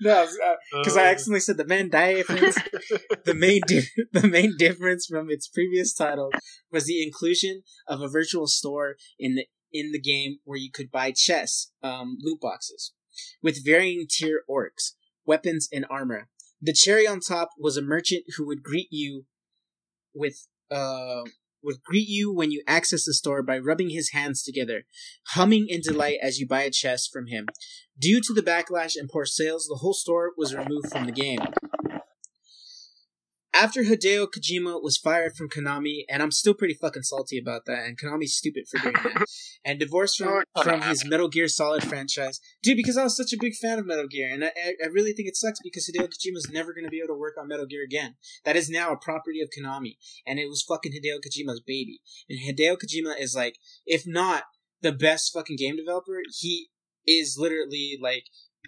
[0.00, 0.26] no,
[0.72, 2.58] because I accidentally said the main difference.
[3.24, 6.30] the main di- the main difference from its previous title
[6.72, 10.90] was the inclusion of a virtual store in the in the game where you could
[10.90, 12.92] buy chests, um, loot boxes,
[13.40, 16.28] with varying tier orcs, weapons, and armor.
[16.60, 19.26] The cherry on top was a merchant who would greet you
[20.14, 21.22] with uh
[21.62, 24.82] would greet you when you access the store by rubbing his hands together,
[25.28, 27.46] humming in delight as you buy a chest from him.
[27.98, 31.40] Due to the backlash and poor sales, the whole store was removed from the game.
[33.52, 37.84] After Hideo Kojima was fired from Konami, and I'm still pretty fucking salty about that,
[37.84, 39.26] and Konami's stupid for doing that,
[39.64, 43.38] and divorced from, from his Metal Gear Solid franchise, dude, because I was such a
[43.40, 46.06] big fan of Metal Gear, and I, I I really think it sucks because Hideo
[46.06, 48.14] Kojima's never going to be able to work on Metal Gear again.
[48.44, 52.00] That is now a property of Konami, and it was fucking Hideo Kojima's baby.
[52.28, 54.44] And Hideo Kojima is like, if not
[54.80, 56.68] the best fucking game developer, he
[57.06, 58.24] is literally like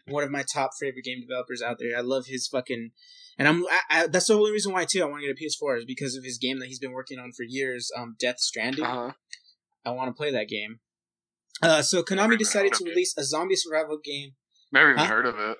[0.09, 1.97] one of my top favorite game developers out there.
[1.97, 2.91] I love his fucking,
[3.39, 5.65] and I'm I, I, that's the only reason why too I want to get a
[5.65, 8.41] PS4 is because of his game that he's been working on for years, um, Death
[8.41, 8.85] Stranding.
[8.85, 9.13] Uh-huh.
[9.85, 10.81] I want to play that game.
[11.63, 14.33] Uh, so Konami decided to release a zombie survival game.
[14.73, 15.07] Never even Huh?
[15.07, 15.59] heard of it.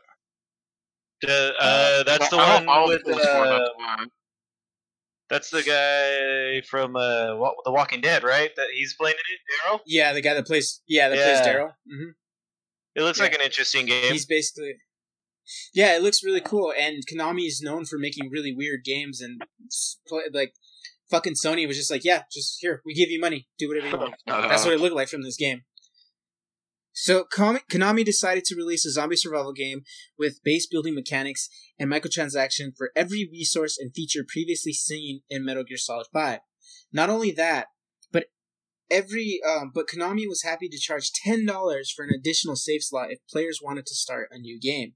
[1.23, 4.07] The, uh, that's the one with uh,
[5.31, 8.51] that's the guy from uh, The Walking Dead, right?
[8.57, 9.41] That he's playing in it,
[9.77, 9.81] Daryl.
[9.87, 11.25] Yeah, the guy that plays yeah that Yeah.
[11.25, 11.73] plays Daryl.
[11.89, 12.11] hmm
[12.97, 13.25] It looks Yeah.
[13.25, 14.13] like an interesting game.
[14.13, 14.75] He's basically
[15.75, 16.73] yeah, it looks really cool.
[16.79, 19.41] And Konami is known for making really weird games and
[20.07, 20.55] play, like
[21.11, 23.97] fucking Sony was just like, yeah, just here we give you money, do whatever you
[23.97, 24.15] want.
[24.27, 25.63] That's what it looked like from this game.
[26.95, 29.83] So Konami Konami decided to release a zombie survival game
[30.19, 35.65] with base building mechanics and microtransaction for every resource and feature previously seen in Metal
[35.65, 36.41] Gear Solid 5.
[36.93, 37.69] Not only that,
[38.13, 38.27] but
[38.91, 43.11] every um, but Konami was happy to charge ten dollars for an additional save slot
[43.11, 44.93] if players wanted to start a new game.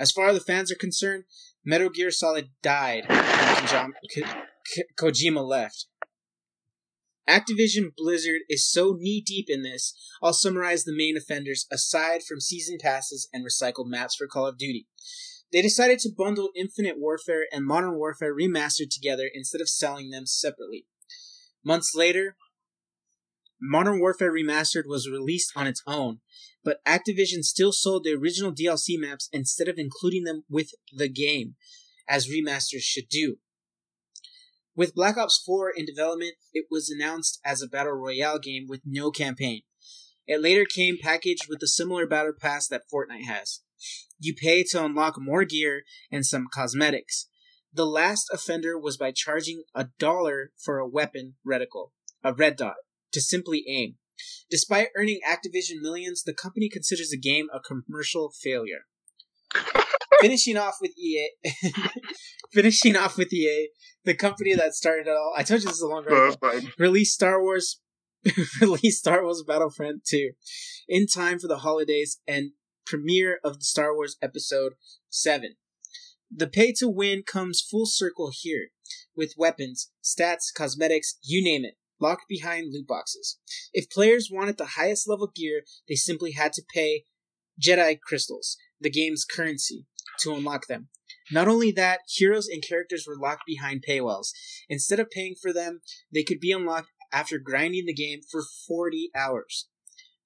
[0.00, 1.24] As far as the fans are concerned,
[1.62, 5.88] Metal Gear Solid died when Ko- Ko- Kojima left.
[7.28, 12.40] Activision Blizzard is so knee deep in this, I'll summarize the main offenders aside from
[12.40, 14.88] season passes and recycled maps for Call of Duty.
[15.52, 20.24] They decided to bundle Infinite Warfare and Modern Warfare remastered together instead of selling them
[20.24, 20.86] separately.
[21.62, 22.36] Months later,
[23.60, 26.20] Modern Warfare Remastered was released on its own,
[26.64, 31.56] but Activision still sold the original DLC maps instead of including them with the game,
[32.08, 33.36] as remasters should do.
[34.74, 38.80] With Black Ops 4 in development, it was announced as a battle royale game with
[38.84, 39.62] no campaign.
[40.26, 43.60] It later came packaged with a similar battle pass that Fortnite has.
[44.18, 47.26] You pay to unlock more gear and some cosmetics.
[47.72, 51.90] The last offender was by charging a dollar for a weapon reticle,
[52.22, 52.76] a red dot,
[53.12, 53.96] to simply aim.
[54.50, 58.86] Despite earning Activision millions, the company considers the game a commercial failure.
[60.20, 61.30] finishing off with EA,
[62.52, 63.70] finishing off with EA,
[64.04, 65.32] the company that started it all.
[65.36, 66.48] I told you this is a long No, article.
[66.50, 66.72] that's fine.
[66.78, 67.80] Release Star Wars,
[68.60, 70.32] release Star Wars Battlefront 2
[70.88, 72.52] in time for the holidays and
[72.86, 74.74] premiere of the Star Wars Episode
[75.08, 75.56] 7.
[76.30, 78.68] The pay to win comes full circle here,
[79.16, 83.38] with weapons, stats, cosmetics, you name it, locked behind loot boxes.
[83.72, 87.04] If players wanted the highest level gear, they simply had to pay
[87.60, 89.86] Jedi crystals, the game's currency,
[90.20, 90.88] to unlock them.
[91.30, 94.30] Not only that, heroes and characters were locked behind paywalls.
[94.68, 95.80] Instead of paying for them,
[96.12, 99.68] they could be unlocked after grinding the game for 40 hours.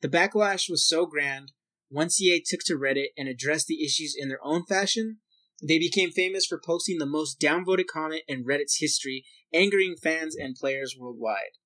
[0.00, 1.52] The backlash was so grand,
[1.90, 5.18] once EA took to Reddit and addressed the issues in their own fashion,
[5.62, 10.56] they became famous for posting the most downvoted comment in Reddit's history, angering fans and
[10.56, 11.56] players worldwide.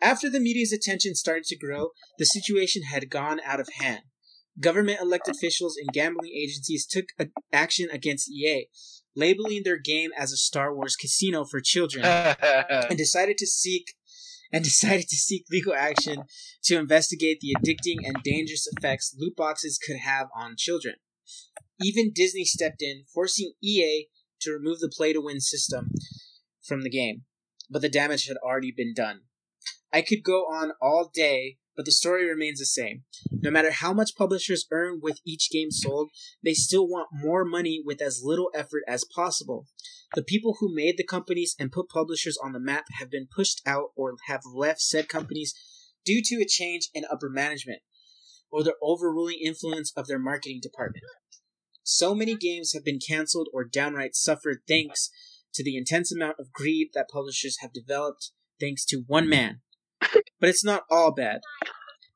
[0.00, 4.02] After the media's attention started to grow, the situation had gone out of hand.
[4.60, 7.06] Government elected officials and gambling agencies took
[7.52, 8.68] action against EA,
[9.16, 13.94] labeling their game as a Star Wars casino for children and decided to seek
[14.52, 16.22] and decided to seek legal action
[16.62, 20.94] to investigate the addicting and dangerous effects loot boxes could have on children.
[21.82, 24.06] Even Disney stepped in, forcing EA
[24.42, 25.90] to remove the play to win system
[26.62, 27.24] from the game,
[27.70, 29.22] but the damage had already been done.
[29.92, 33.04] I could go on all day, but the story remains the same.
[33.30, 36.10] No matter how much publishers earn with each game sold,
[36.42, 39.66] they still want more money with as little effort as possible.
[40.14, 43.60] The people who made the companies and put publishers on the map have been pushed
[43.66, 45.54] out or have left said companies
[46.04, 47.80] due to a change in upper management
[48.50, 51.04] or the overruling influence of their marketing department.
[51.82, 55.10] So many games have been canceled or downright suffered thanks
[55.54, 58.30] to the intense amount of greed that publishers have developed
[58.60, 59.60] thanks to one man.
[60.00, 61.40] But it's not all bad.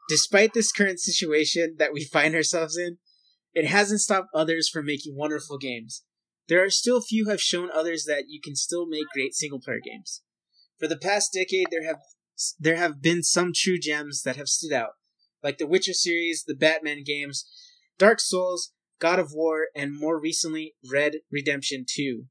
[0.08, 2.98] Despite this current situation that we find ourselves in,
[3.54, 6.04] it hasn't stopped others from making wonderful games.
[6.48, 9.60] There are still few who have shown others that you can still make great single
[9.60, 10.22] player games.
[10.78, 11.98] For the past decade there have
[12.58, 14.92] there have been some true gems that have stood out,
[15.42, 17.44] like the Witcher series, the Batman games,
[17.98, 22.26] Dark Souls, God of War, and more recently Red Redemption 2.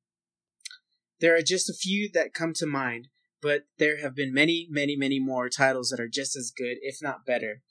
[1.19, 3.07] There are just a few that come to mind,
[3.41, 6.97] but there have been many, many, many more titles that are just as good, if
[7.01, 7.61] not better,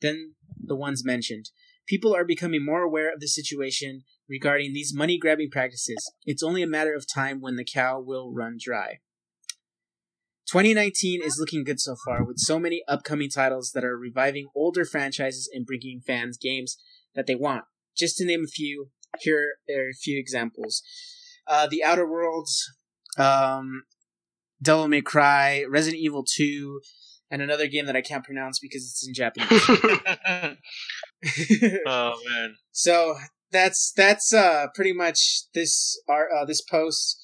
[0.00, 1.50] than the ones mentioned.
[1.86, 6.12] People are becoming more aware of the situation regarding these money grabbing practices.
[6.24, 9.00] It's only a matter of time when the cow will run dry.
[10.50, 14.84] 2019 is looking good so far, with so many upcoming titles that are reviving older
[14.84, 16.76] franchises and bringing fans games
[17.14, 17.64] that they want.
[17.96, 18.88] Just to name a few,
[19.20, 20.82] here are a few examples.
[21.46, 22.70] Uh, the Outer Worlds,
[23.18, 23.82] um,
[24.62, 26.80] Devil May Cry, Resident Evil 2,
[27.30, 29.68] and another game that I can't pronounce because it's in Japanese.
[31.86, 32.56] oh man.
[32.72, 33.16] so
[33.50, 37.18] that's that's uh pretty much this art uh, this post.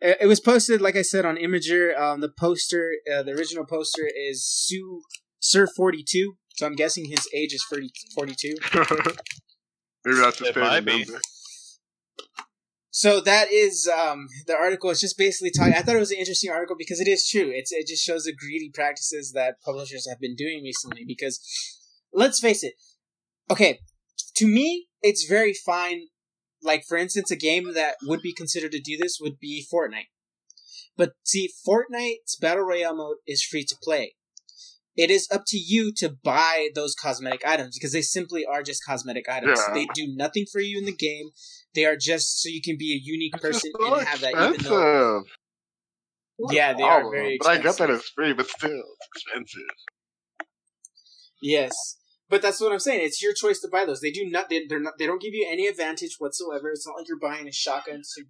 [0.00, 1.96] It, it was posted, like I said, on Imgur.
[1.98, 5.00] Um, the poster, uh, the original poster is Sue
[5.40, 6.36] Sir Forty Two.
[6.56, 8.54] So I'm guessing his age is 40, 42.
[10.06, 11.20] Maybe that's his It favorite number.
[12.96, 14.88] So that is um, the article.
[14.88, 15.74] It's just basically talking.
[15.74, 17.52] I thought it was an interesting article because it is true.
[17.52, 21.04] It's it just shows the greedy practices that publishers have been doing recently.
[21.06, 21.38] Because
[22.14, 22.72] let's face it,
[23.50, 23.80] okay,
[24.36, 26.06] to me, it's very fine.
[26.62, 30.08] Like for instance, a game that would be considered to do this would be Fortnite.
[30.96, 34.14] But see, Fortnite's battle royale mode is free to play.
[34.96, 38.82] It is up to you to buy those cosmetic items because they simply are just
[38.84, 39.60] cosmetic items.
[39.68, 39.74] Yeah.
[39.74, 41.30] They do nothing for you in the game.
[41.74, 44.32] They are just so you can be a unique It's person so and have that.
[44.54, 45.22] Even though.
[46.38, 47.96] What Yeah, they are very But I got that expensive.
[48.00, 49.62] it's free, but still, it's expensive.
[51.42, 51.96] yes,
[52.28, 53.04] but that's what I'm saying.
[53.04, 54.00] It's your choice to buy those.
[54.00, 54.48] They do not.
[54.48, 54.94] They, they're not.
[54.98, 56.70] They don't give you any advantage whatsoever.
[56.70, 58.24] It's not like you're buying a shotgun to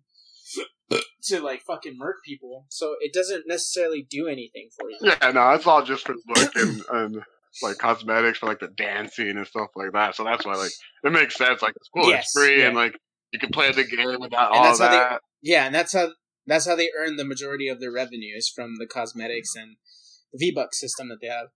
[1.25, 2.67] to like fucking murk people.
[2.71, 4.99] So it doesn't necessarily do anything for you.
[5.03, 7.17] Yeah, no, it's all just for look and, and
[7.63, 10.15] like cosmetics for like the dancing and stuff like that.
[10.15, 10.71] So that's why like
[11.05, 11.63] it makes sense.
[11.63, 12.69] Like it's cool, Yes, it's free, yeah.
[12.69, 12.97] and like
[13.33, 15.21] you can play the game without And all that's how they- that.
[15.43, 16.11] Yeah, and that's how
[16.47, 19.77] that's how they earn the majority of their revenues from the cosmetics and
[20.33, 21.49] the V Bucks system that they have.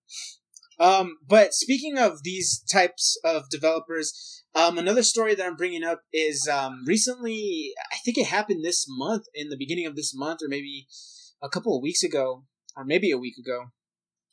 [0.81, 6.01] Um, but speaking of these types of developers, um, another story that I'm bringing up
[6.13, 7.73] is um, recently.
[7.93, 10.87] I think it happened this month, in the beginning of this month, or maybe
[11.43, 12.45] a couple of weeks ago,
[12.77, 13.67] or maybe a week ago.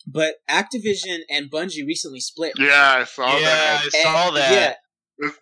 [0.07, 2.53] But Activision and Bungie recently split.
[2.57, 3.79] Yeah, I saw yeah, that.
[3.81, 4.77] I And- saw that.
[5.21, 5.29] Yeah.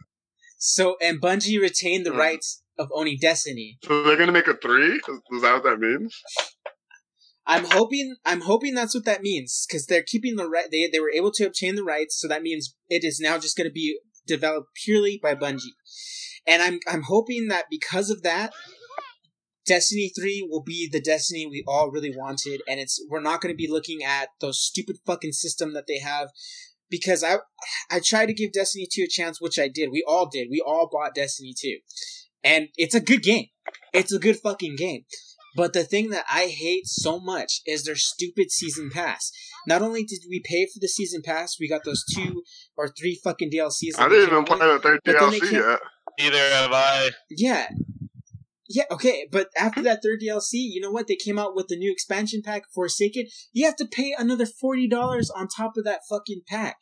[0.57, 2.17] So and Bungie retained the Hmm.
[2.17, 3.77] rights of owning Destiny.
[3.83, 4.95] So they're gonna make a three?
[4.95, 6.15] Is, is that what that means?
[7.47, 10.67] I'm hoping I'm hoping that's what that means because they're keeping the right.
[10.71, 13.55] They they were able to obtain the rights, so that means it is now just
[13.55, 15.75] going to be developed purely by Bungie.
[16.47, 18.51] and I'm I'm hoping that because of that,
[19.65, 23.53] Destiny 3 will be the Destiny we all really wanted, and it's we're not going
[23.53, 26.29] to be looking at those stupid fucking system that they have.
[26.89, 27.37] Because I
[27.91, 29.89] I tried to give Destiny 2 a chance, which I did.
[29.91, 30.47] We all did.
[30.49, 31.79] We all bought Destiny 2.
[32.43, 33.47] And it's a good game.
[33.91, 35.05] It's a good fucking game.
[35.55, 39.31] But the thing that I hate so much is their stupid season pass.
[39.67, 42.43] Not only did we pay for the season pass, we got those two
[42.77, 43.97] or three fucking DLCs.
[43.97, 44.81] I didn't even play with.
[44.83, 45.79] the third But then they DLC came- yet.
[46.19, 47.09] Neither have I.
[47.29, 47.67] Yeah.
[48.67, 51.07] Yeah, okay, but after that third DLC, you know what?
[51.07, 53.27] They came out with the new expansion pack, Forsaken.
[53.53, 56.77] You have to pay another forty dollars on top of that fucking pack,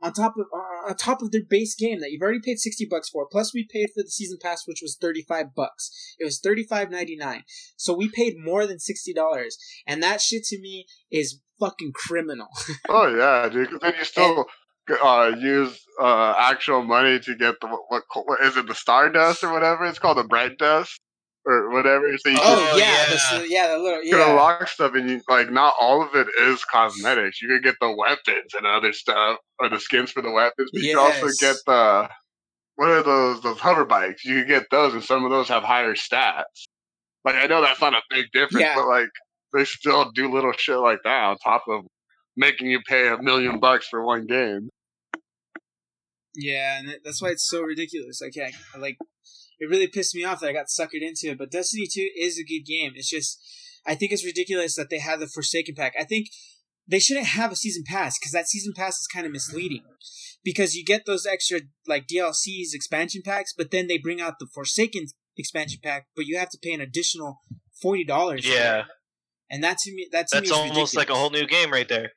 [0.00, 2.86] on top of uh, on top of their base game that you've already paid sixty
[2.88, 3.26] bucks for.
[3.30, 5.90] Plus, we paid for the season pass, which was thirty five bucks.
[6.18, 7.44] It was thirty five ninety nine.
[7.76, 12.48] So we paid more than sixty dollars, and that shit to me is fucking criminal.
[12.88, 13.78] Oh yeah, dude.
[13.82, 14.46] then you still
[15.02, 19.52] uh, use uh, actual money to get the what, what is it the Stardust or
[19.52, 20.98] whatever it's called the Bright Dust
[21.50, 22.06] or whatever.
[22.18, 23.38] So you oh Oh, yeah, yeah.
[23.38, 24.30] The, yeah, the little can yeah.
[24.30, 27.42] unlock stuff, and you like not all of it is cosmetics.
[27.42, 30.70] You can get the weapons and other stuff, or the skins for the weapons.
[30.72, 32.08] But you can also get the
[32.76, 34.24] what are those those hover bikes?
[34.24, 36.44] You can get those, and some of those have higher stats.
[37.24, 38.74] Like I know that's not a big difference, Yeah.
[38.76, 39.08] but like
[39.52, 41.82] they still do little shit like that on top of
[42.36, 44.68] making you pay a million bucks for one game.
[46.36, 48.22] Yeah, and that's why it's so ridiculous.
[48.22, 48.96] I can't like
[49.60, 51.38] it really pissed me off that I got suckered into it.
[51.38, 52.92] But Destiny Two is a good game.
[52.96, 53.38] It's just
[53.86, 55.94] I think it's ridiculous that they have the Forsaken pack.
[55.98, 56.28] I think
[56.88, 59.84] they shouldn't have a season pass because that season pass is kind of misleading.
[60.42, 64.48] Because you get those extra like DLCs, expansion packs, but then they bring out the
[64.52, 65.06] Forsaken
[65.36, 67.40] expansion pack, but you have to pay an additional
[67.80, 68.46] forty dollars.
[68.46, 68.84] Yeah,
[69.50, 71.70] and that to me, that to me that's is almost like a whole new game
[71.70, 72.12] right there.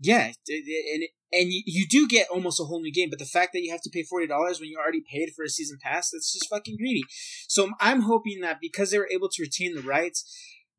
[0.00, 3.24] Yeah, it- it- and you, you do get almost a whole new game, but the
[3.24, 5.78] fact that you have to pay forty dollars when you already paid for a season
[5.82, 7.04] pass, that's just fucking greedy.
[7.48, 10.24] So I'm hoping that because they were able to retain the rights,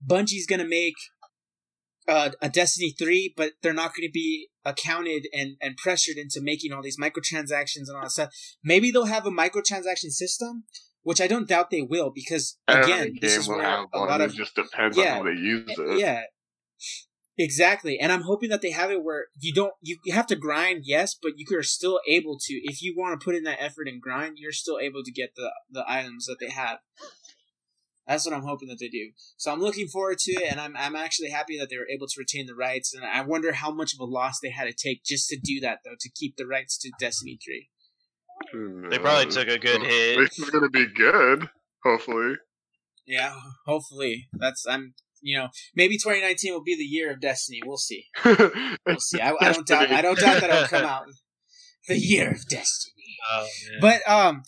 [0.05, 0.95] Bungie's gonna make
[2.07, 6.39] uh, a Destiny three, but they're not going to be accounted and and pressured into
[6.41, 8.33] making all these microtransactions and all that stuff.
[8.63, 10.63] Maybe they'll have a microtransaction system,
[11.03, 14.25] which I don't doubt they will, because Every again, this is where a lot It
[14.25, 15.19] of just depends yeah.
[15.19, 15.99] on how they use it.
[15.99, 16.23] yeah.
[17.37, 17.97] Exactly.
[17.99, 20.83] And I'm hoping that they have it where you don't you, you have to grind,
[20.85, 23.87] yes, but you are still able to if you want to put in that effort
[23.87, 26.79] and grind, you're still able to get the the items that they have.
[28.07, 29.11] That's what I'm hoping that they do.
[29.37, 32.07] So I'm looking forward to it and I'm I'm actually happy that they were able
[32.07, 34.73] to retain the rights and I wonder how much of a loss they had to
[34.73, 37.69] take just to do that though, to keep the rights to Destiny 3.
[38.89, 39.33] They probably mm.
[39.33, 40.17] took a good hit.
[40.17, 41.49] This is gonna be good,
[41.83, 42.35] hopefully.
[43.05, 44.27] Yeah, hopefully.
[44.33, 47.61] That's I'm you know, maybe 2019 will be the year of Destiny.
[47.65, 48.05] We'll see.
[48.25, 49.19] we'll see.
[49.19, 49.91] I, I don't doubt.
[49.91, 51.05] I don't doubt that it'll come out.
[51.87, 53.17] The year of destiny.
[53.31, 53.47] Oh.
[53.81, 54.43] But um,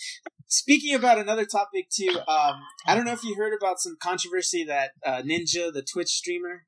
[0.47, 4.63] speaking about another topic too, um, I don't know if you heard about some controversy
[4.65, 6.65] that uh, Ninja, the Twitch streamer,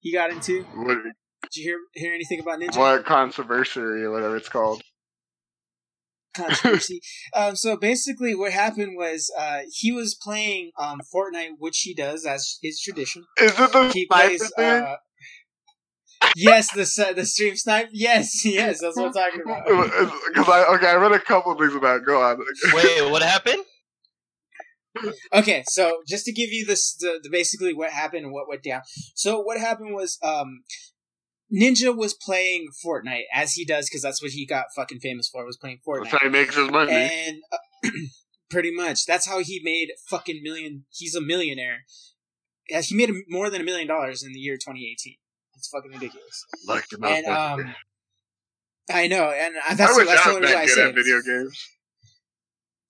[0.00, 0.62] he got into.
[0.74, 0.98] What,
[1.42, 4.82] Did you hear hear anything about Ninja what controversy or whatever it's called?
[6.34, 7.00] Controversy?
[7.34, 12.24] um, so basically, what happened was uh, he was playing um, Fortnite, which he does
[12.26, 13.24] as his tradition.
[13.40, 14.50] Is it the He plays.
[14.56, 14.82] thing?
[14.82, 14.96] Uh,
[16.36, 17.88] yes, the s- the stream snipe.
[17.92, 19.64] Yes, yes, that's what I'm talking about.
[19.66, 22.04] Because I okay, I read a couple things about.
[22.04, 22.38] Go on.
[22.72, 23.64] Wait, what happened?
[25.32, 28.64] Okay, so just to give you this, the, the basically what happened and what went
[28.64, 28.82] down.
[29.14, 30.64] So what happened was, um,
[31.52, 35.44] Ninja was playing Fortnite as he does because that's what he got fucking famous for
[35.46, 36.10] was playing Fortnite.
[36.10, 36.92] That's how he makes his money.
[36.92, 37.88] and uh,
[38.50, 40.84] pretty much that's how he made fucking million.
[40.90, 41.84] He's a millionaire.
[42.68, 45.14] Yeah, he made more than a million dollars in the year 2018.
[45.56, 46.44] It's fucking ridiculous.
[46.66, 47.74] Like, And um,
[48.92, 51.68] I know, and uh, that's I that's I the only reason I say video games.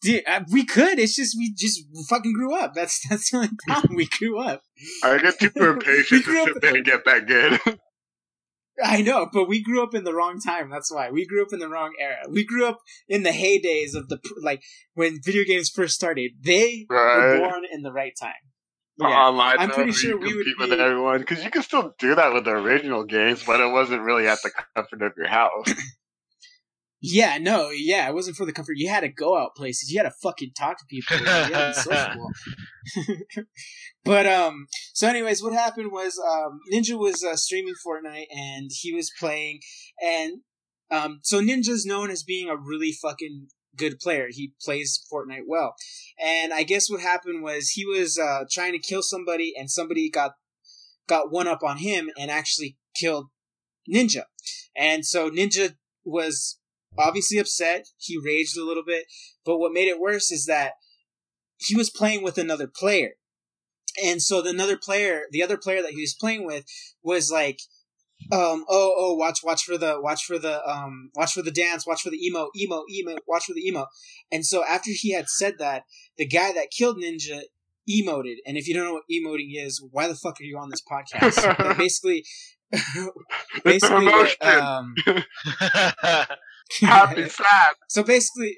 [0.00, 0.98] Dude, uh, we could.
[0.98, 2.74] It's just we just fucking grew up.
[2.74, 3.96] That's that's the only problem.
[3.96, 4.62] We grew up.
[5.02, 7.78] I get too We impatient to sit there and get that good.
[8.84, 10.70] I know, but we grew up in the wrong time.
[10.70, 12.18] That's why we grew up in the wrong era.
[12.30, 14.62] We grew up in the heydays of the like
[14.94, 16.32] when video games first started.
[16.40, 18.32] They were born in the right time.
[19.00, 19.06] Yeah.
[19.06, 22.32] Online, I'm pretty sure we would be- with everyone because you can still do that
[22.34, 25.72] with the original games, but it wasn't really at the comfort of your house.
[27.00, 28.74] Yeah, no, yeah, it wasn't for the comfort.
[28.76, 29.90] You had to go out places.
[29.90, 31.16] You had to fucking talk to people.
[31.18, 32.30] You had to sociable.
[34.04, 38.92] but um, so anyways, what happened was um, Ninja was uh, streaming Fortnite and he
[38.92, 39.60] was playing,
[40.02, 40.40] and
[40.90, 43.46] um, so Ninja's known as being a really fucking
[43.76, 44.26] good player.
[44.30, 45.74] He plays Fortnite well,
[46.20, 50.10] and I guess what happened was he was uh, trying to kill somebody, and somebody
[50.10, 50.32] got
[51.08, 53.28] got one up on him and actually killed
[53.88, 54.24] Ninja,
[54.76, 55.74] and so Ninja
[56.04, 56.57] was
[56.96, 57.88] obviously upset.
[57.98, 59.06] He raged a little bit,
[59.44, 60.74] but what made it worse is that
[61.56, 63.12] he was playing with another player.
[64.02, 66.64] And so the another player, the other player that he was playing with
[67.02, 67.60] was like,
[68.32, 71.86] um, oh, oh, watch, watch for the, watch for the, um, watch for the dance,
[71.86, 73.86] watch for the emo, emo, emo, watch for the emo.
[74.30, 75.84] And so after he had said that,
[76.16, 77.42] the guy that killed Ninja
[77.88, 78.36] emoted.
[78.46, 80.82] And if you don't know what emoting is, why the fuck are you on this
[80.82, 81.78] podcast?
[81.78, 82.24] Basically,
[83.64, 84.94] basically, what, um,
[86.80, 87.74] Happy, sad.
[87.88, 88.56] so basically,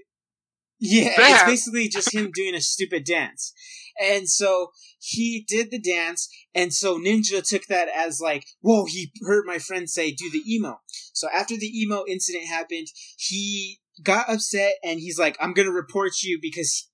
[0.79, 3.53] yeah, it's basically just him doing a stupid dance.
[4.01, 9.13] And so he did the dance, and so Ninja took that as like, whoa, he
[9.27, 10.81] heard my friend say, do the emo.
[11.13, 12.87] So after the emo incident happened,
[13.17, 16.89] he got upset and he's like, I'm gonna report you because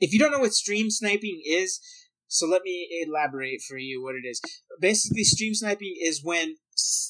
[0.00, 1.80] if you don't know what stream sniping is,
[2.34, 4.40] so let me elaborate for you what it is.
[4.80, 6.56] Basically, stream sniping is when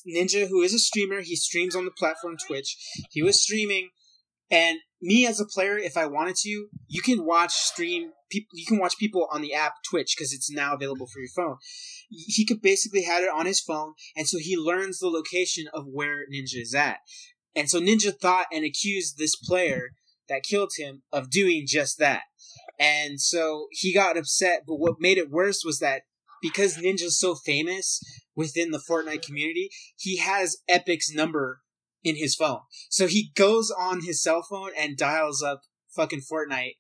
[0.07, 2.77] Ninja, who is a streamer, he streams on the platform Twitch.
[3.11, 3.89] He was streaming,
[4.51, 8.11] and me as a player, if I wanted to, you can watch stream.
[8.31, 11.31] People, you can watch people on the app Twitch because it's now available for your
[11.35, 11.57] phone.
[12.11, 15.87] He could basically had it on his phone, and so he learns the location of
[15.87, 16.99] where Ninja is at.
[17.57, 19.93] And so Ninja thought and accused this player
[20.29, 22.23] that killed him of doing just that.
[22.79, 26.03] And so he got upset, but what made it worse was that
[26.43, 28.01] because Ninja's so famous
[28.37, 31.61] within the Fortnite community, he has Epic's number
[32.03, 32.61] in his phone.
[32.91, 35.63] So he goes on his cell phone and dials up
[35.97, 36.77] fucking Fortnite,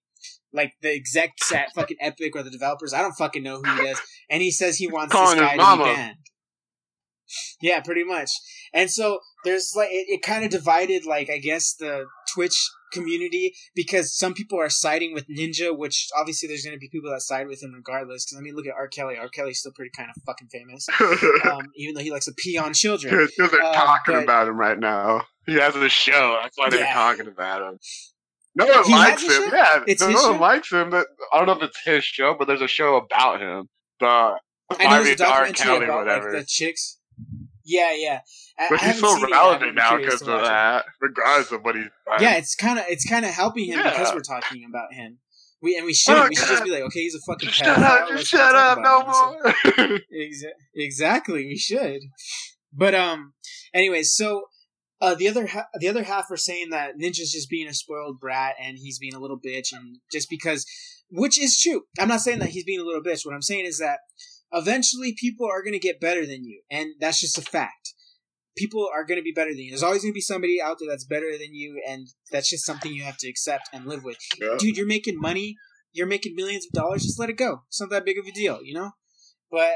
[0.52, 2.92] like the execs at fucking Epic or the developers.
[2.92, 4.00] I don't fucking know who he is.
[4.28, 6.16] And he says he wants this Calling guy to be banned.
[7.60, 8.30] Yeah, pretty much.
[8.72, 13.54] And so there's like it, it kind of divided like I guess the Twitch community
[13.74, 17.20] because some people are siding with Ninja, which obviously there's going to be people that
[17.22, 18.24] side with him regardless.
[18.24, 18.88] Because I mean, look at R.
[18.88, 19.16] Kelly.
[19.18, 19.28] R.
[19.28, 20.86] Kelly's still pretty kind of fucking famous,
[21.50, 23.28] um, even though he likes to pee on children.
[23.36, 25.22] Because they're Uh, talking but- about him right now.
[25.46, 26.38] He has a show.
[26.42, 27.78] That's why they're talking about him.
[28.56, 29.28] No one He likes him.
[29.30, 29.48] show?
[29.52, 30.32] Yeah, It's no one show?
[30.40, 30.90] likes him.
[30.90, 33.68] That I don't know if it's his show, but there's a show about him.
[34.00, 34.36] The I
[34.78, 35.46] know there's a Ivy R.
[35.46, 36.32] documentary Kelly, about like whatever.
[36.32, 36.98] the chicks.
[37.64, 38.20] Yeah, yeah.
[38.58, 39.36] I, but I he's haven't so seen it yet.
[39.36, 40.84] relevant now because of that.
[41.00, 42.20] Regardless of what he's done.
[42.22, 45.18] Yeah, it's kind of it's kind of helping him because we're talking about him.
[45.62, 46.28] We and we shouldn't.
[46.28, 48.08] we should just be like, okay, he's a fucking Just shut up!
[48.10, 48.78] Just shut up!
[48.82, 49.12] No him.
[49.14, 49.98] So- more.
[50.14, 52.00] Exa- exactly, we should.
[52.70, 53.32] But um,
[53.72, 54.42] anyways, so
[55.00, 58.20] uh, the other ha- the other half are saying that Ninja's just being a spoiled
[58.20, 60.66] brat and he's being a little bitch, and just because,
[61.10, 61.84] which is true.
[61.98, 63.24] I'm not saying that he's being a little bitch.
[63.24, 64.00] What I'm saying is that
[64.54, 67.94] eventually people are going to get better than you, and that's just a fact.
[68.56, 69.70] People are going to be better than you.
[69.70, 72.64] There's always going to be somebody out there that's better than you, and that's just
[72.64, 74.18] something you have to accept and live with.
[74.40, 74.56] Yeah.
[74.58, 75.56] Dude, you're making money.
[75.92, 77.02] You're making millions of dollars.
[77.02, 77.62] Just let it go.
[77.68, 78.92] It's not that big of a deal, you know.
[79.50, 79.74] But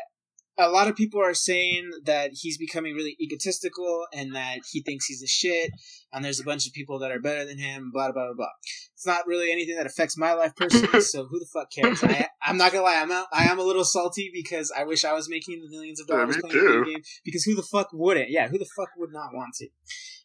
[0.59, 5.07] a lot of people are saying that he's becoming really egotistical and that he thinks
[5.07, 5.71] he's a shit.
[6.13, 7.91] And there's a bunch of people that are better than him.
[7.93, 8.49] Blah blah blah blah.
[8.95, 11.01] It's not really anything that affects my life personally.
[11.01, 12.03] so who the fuck cares?
[12.03, 13.01] I, I'm not gonna lie.
[13.01, 16.01] I'm a, I am a little salty because I wish I was making the millions
[16.01, 17.03] of dollars me playing video game.
[17.25, 18.31] Because who the fuck wouldn't?
[18.31, 19.69] Yeah, who the fuck would not want to?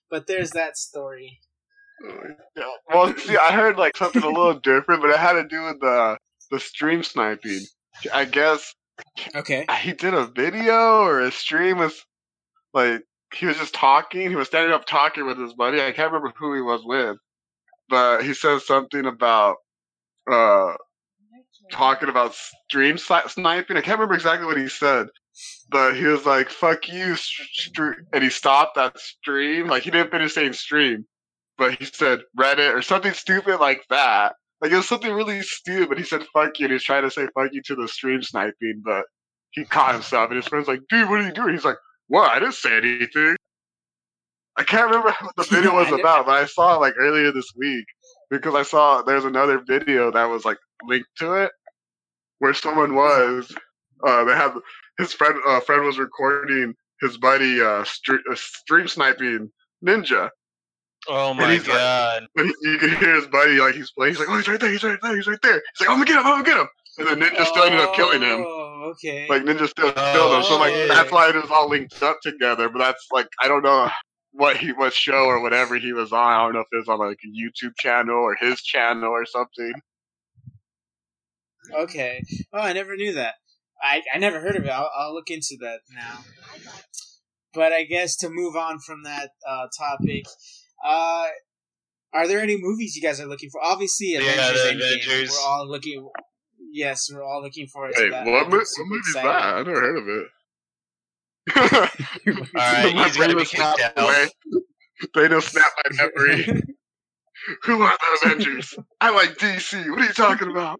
[0.09, 1.39] But there's that story.
[2.03, 2.63] Yeah.
[2.91, 5.79] Well, see, I heard like something a little different, but it had to do with
[5.79, 6.17] the
[6.49, 7.61] the stream sniping.
[8.11, 8.73] I guess
[9.35, 9.65] Okay.
[9.81, 12.05] he did a video or a stream with
[12.73, 14.29] like he was just talking.
[14.29, 15.81] He was standing up talking with his buddy.
[15.81, 17.17] I can't remember who he was with,
[17.89, 19.57] but he says something about
[20.31, 20.73] uh
[21.71, 23.77] talking about stream sniping.
[23.77, 25.07] I can't remember exactly what he said,
[25.69, 27.15] but he was like "fuck you,"
[28.13, 29.67] and he stopped that stream.
[29.67, 31.05] Like he didn't finish saying stream,
[31.57, 34.35] but he said Reddit or something stupid like that.
[34.63, 35.97] Like it was something really stupid.
[35.97, 38.81] He said "fuck you," and he's trying to say "fuck you" to the stream sniping,
[38.85, 39.03] but
[39.51, 41.75] he caught himself, and his friend's like, "Dude, what are you doing?" He's like,
[42.07, 42.31] "What?
[42.31, 43.35] I didn't say anything."
[44.55, 47.51] I can't remember what the video was about, but I saw it like earlier this
[47.57, 47.85] week
[48.29, 51.51] because I saw there's another video that was like linked to it
[52.39, 53.53] where someone was
[54.07, 54.53] uh they had
[54.97, 59.51] his friend uh, friend was recording his buddy uh, uh stream sniping
[59.85, 60.29] ninja
[61.09, 62.23] Oh my he's like- god.
[62.35, 64.71] but you can hear his buddy like he's playing he's like oh he's right there
[64.71, 66.57] he's right there he's right there he's like I'm gonna get him I'm gonna get
[66.57, 66.67] him
[66.99, 69.27] and then ninja still ended up killing him Oh, okay.
[69.29, 72.19] like ninja still killed him so like Oh, that's why it is all linked up
[72.21, 73.89] together but that's like I don't know
[74.31, 76.87] what he what show or whatever he was on I don't know if it was
[76.87, 79.73] on like a YouTube channel or his channel or something
[81.73, 82.21] Okay.
[82.51, 83.35] Oh, I never knew that.
[83.81, 84.69] I, I never heard of it.
[84.69, 86.19] I'll, I'll look into that now.
[87.53, 90.25] But I guess to move on from that uh, topic,
[90.83, 91.27] uh,
[92.13, 93.61] are there any movies you guys are looking for?
[93.63, 94.63] Obviously, Yeah, Avengers.
[94.63, 95.29] the Avengers.
[95.31, 96.09] We're all looking.
[96.71, 98.25] Yes, we're all looking forward Wait, to that.
[98.25, 99.25] what, mo- what super movie is that?
[99.25, 100.27] I never heard of it.
[101.57, 104.03] Alright, My he's gonna brain be was kicked snapped out.
[104.05, 104.27] away.
[105.15, 106.43] Thanos snapped my memory.
[107.63, 108.75] Who are the Avengers?
[109.01, 109.89] I like DC.
[109.89, 110.79] What are you talking about?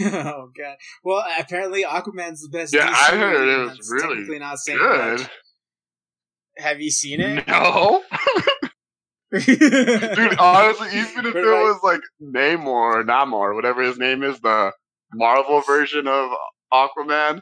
[0.00, 0.76] oh god.
[1.04, 2.72] Well, apparently Aquaman's the best.
[2.74, 5.18] Yeah, DC I heard movie, it was that's really not saying Good.
[5.20, 5.28] much.
[6.58, 7.44] Have you seen it?
[7.48, 8.02] No,
[9.46, 10.38] dude.
[10.38, 12.66] Honestly, even if But, it like- was like Namor
[13.00, 14.72] or Namor, whatever his name is, the
[15.14, 16.30] Marvel version of
[16.72, 17.40] Aquaman,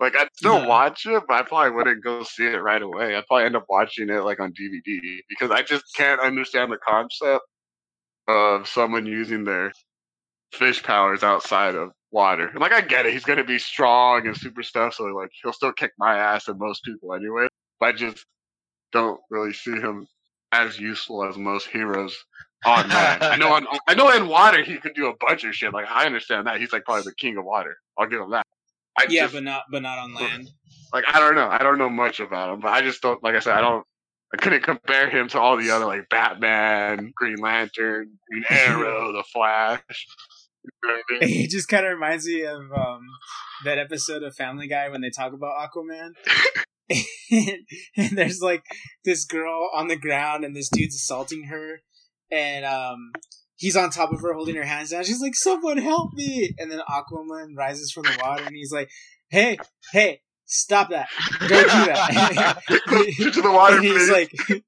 [0.00, 0.68] like I'd still Uh-huh.
[0.68, 3.16] watch it, but I probably wouldn't go see it right away.
[3.16, 6.78] I'd probably end up watching it like on DVD because I just can't understand the
[6.78, 7.44] concept
[8.28, 9.72] of someone using their
[10.52, 12.46] fish powers outside of water.
[12.48, 15.52] And like I get it, he's gonna be strong and super stuff, so like he'll
[15.52, 17.48] still kick my ass and most people anyway.
[17.82, 18.24] I just
[18.92, 20.06] don't really see him
[20.52, 22.16] as useful as most heroes
[22.64, 23.22] on land.
[23.22, 25.72] I know on I know in water he could do a bunch of shit.
[25.72, 26.60] Like I understand that.
[26.60, 27.76] He's like probably the king of water.
[27.98, 28.46] I'll give him that.
[28.98, 30.50] I yeah, just, but not but not on land.
[30.92, 31.48] like I don't know.
[31.48, 33.84] I don't know much about him, but I just don't like I said, I don't
[34.34, 39.24] I couldn't compare him to all the other like Batman, Green Lantern, Green Arrow, the
[39.32, 40.06] Flash.
[40.64, 41.44] You know I mean?
[41.44, 43.00] It just kind of reminds me of um,
[43.64, 46.12] that episode of Family Guy when they talk about Aquaman.
[47.30, 47.58] and,
[47.96, 48.64] and there's like
[49.04, 51.80] this girl on the ground, and this dude's assaulting her,
[52.30, 53.12] and um,
[53.56, 55.04] he's on top of her holding her hands down.
[55.04, 58.90] She's like, "Someone help me!" And then Aquaman rises from the water, and he's like,
[59.30, 59.58] "Hey,
[59.92, 61.08] hey, stop that!
[61.40, 62.60] Don't do that!"
[63.18, 64.10] Get to the water, and he's please.
[64.10, 64.62] like,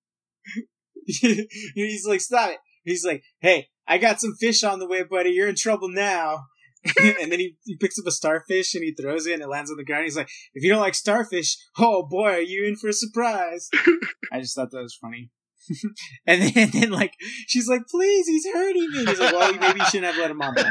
[1.74, 2.58] he's like, stop it.
[2.84, 5.30] He's like, hey, I got some fish on the way, buddy.
[5.30, 6.44] You're in trouble now.
[7.20, 9.70] and then he, he picks up a starfish and he throws it and it lands
[9.70, 10.04] on the ground.
[10.04, 13.68] He's like, if you don't like starfish, oh boy, are you in for a surprise?
[14.32, 15.30] I just thought that was funny.
[16.26, 17.14] and, then, and then, like,
[17.46, 19.06] she's like, please, he's hurting me.
[19.06, 20.70] He's like, well, maybe you shouldn't have let him on then.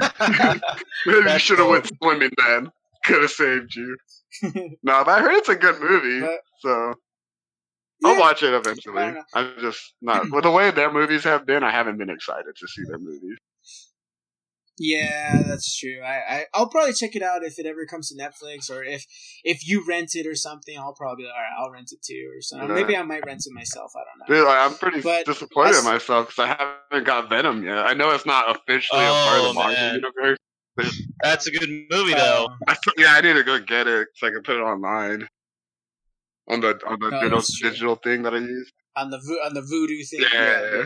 [1.07, 2.69] Maybe you That's should have went swimming then.
[3.03, 3.97] Could have saved you.
[4.43, 6.93] no, but I heard it's a good movie, But- so
[8.05, 9.15] I'll watch it eventually.
[9.33, 11.63] I'm just not with the way their movies have been.
[11.63, 13.37] I haven't been excited to see their movies.
[14.79, 16.01] Yeah, that's true.
[16.03, 19.03] I, I I'll probably check it out if it ever comes to Netflix or if
[19.43, 20.75] if you rent it or something.
[20.77, 22.69] I'll probably all right, I'll rent it too or something.
[22.69, 22.73] Yeah.
[22.75, 23.91] Maybe I might rent it myself.
[23.95, 24.35] I don't know.
[24.35, 27.77] Dude, like, I'm pretty But disappointed I in myself because I haven't got Venom yet.
[27.77, 29.95] I know it's not officially a part of Oh, the Marvel man.
[29.95, 30.39] universe.
[31.21, 32.47] That's a good movie though.
[32.49, 34.61] Um, I th- yeah, I need to go get it so I can put it
[34.61, 35.27] online
[36.49, 38.71] on the on the Oh, digital, digital thing that I use.
[38.97, 40.25] on the vo- on the Vudu thing.
[40.33, 40.83] Yeah.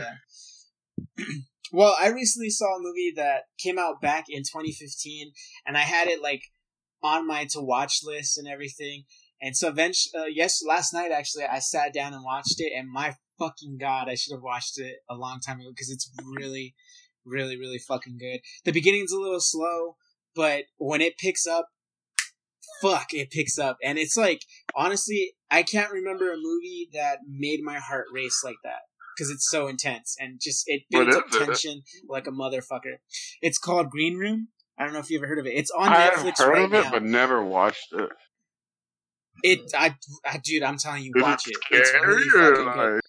[1.18, 1.24] yeah.
[1.72, 5.32] well, I recently saw a movie that came out back in 2015,
[5.66, 6.42] and I had it like
[7.02, 9.04] on my to watch list and everything.
[9.40, 12.90] And so, eventually, uh, yes, last night actually, I sat down and watched it, and
[12.90, 16.74] my fucking god, I should have watched it a long time ago because it's really,
[17.24, 18.40] really, really fucking good.
[18.64, 19.96] The beginning's a little slow,
[20.34, 21.68] but when it picks up,
[22.82, 24.42] fuck, it picks up, and it's like
[24.74, 28.87] honestly, I can't remember a movie that made my heart race like that
[29.18, 32.98] because it's so intense and just it builds up tension like a motherfucker.
[33.42, 34.48] It's called Green Room.
[34.78, 35.50] I don't know if you ever heard of it.
[35.50, 36.90] It's on I've Netflix heard right of it, now.
[36.90, 38.10] but never watched it.
[39.42, 39.94] It, I,
[40.24, 41.78] I, dude, I'm telling you, Is watch it it.
[41.78, 43.00] It's really fucking good.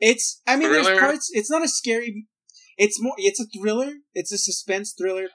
[0.00, 1.30] It's, I mean, there's parts.
[1.32, 2.26] It's not a scary.
[2.76, 3.14] It's more.
[3.16, 3.92] It's a thriller.
[4.14, 5.28] It's a suspense thriller.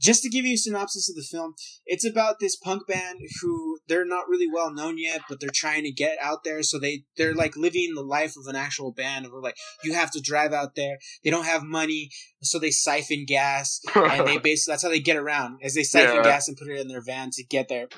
[0.00, 3.75] Just to give you a synopsis of the film, it's about this punk band who
[3.88, 6.62] they're not really well known yet, but they're trying to get out there.
[6.62, 9.24] So they they're like living the life of an actual band.
[9.24, 10.98] And we're like, you have to drive out there.
[11.24, 12.10] They don't have money,
[12.42, 15.58] so they siphon gas, and they basically that's how they get around.
[15.62, 16.22] As they siphon Yeah.
[16.22, 17.88] gas and put it in their van to get there.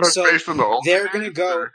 [0.00, 1.72] It's so based on the they're gonna go- or-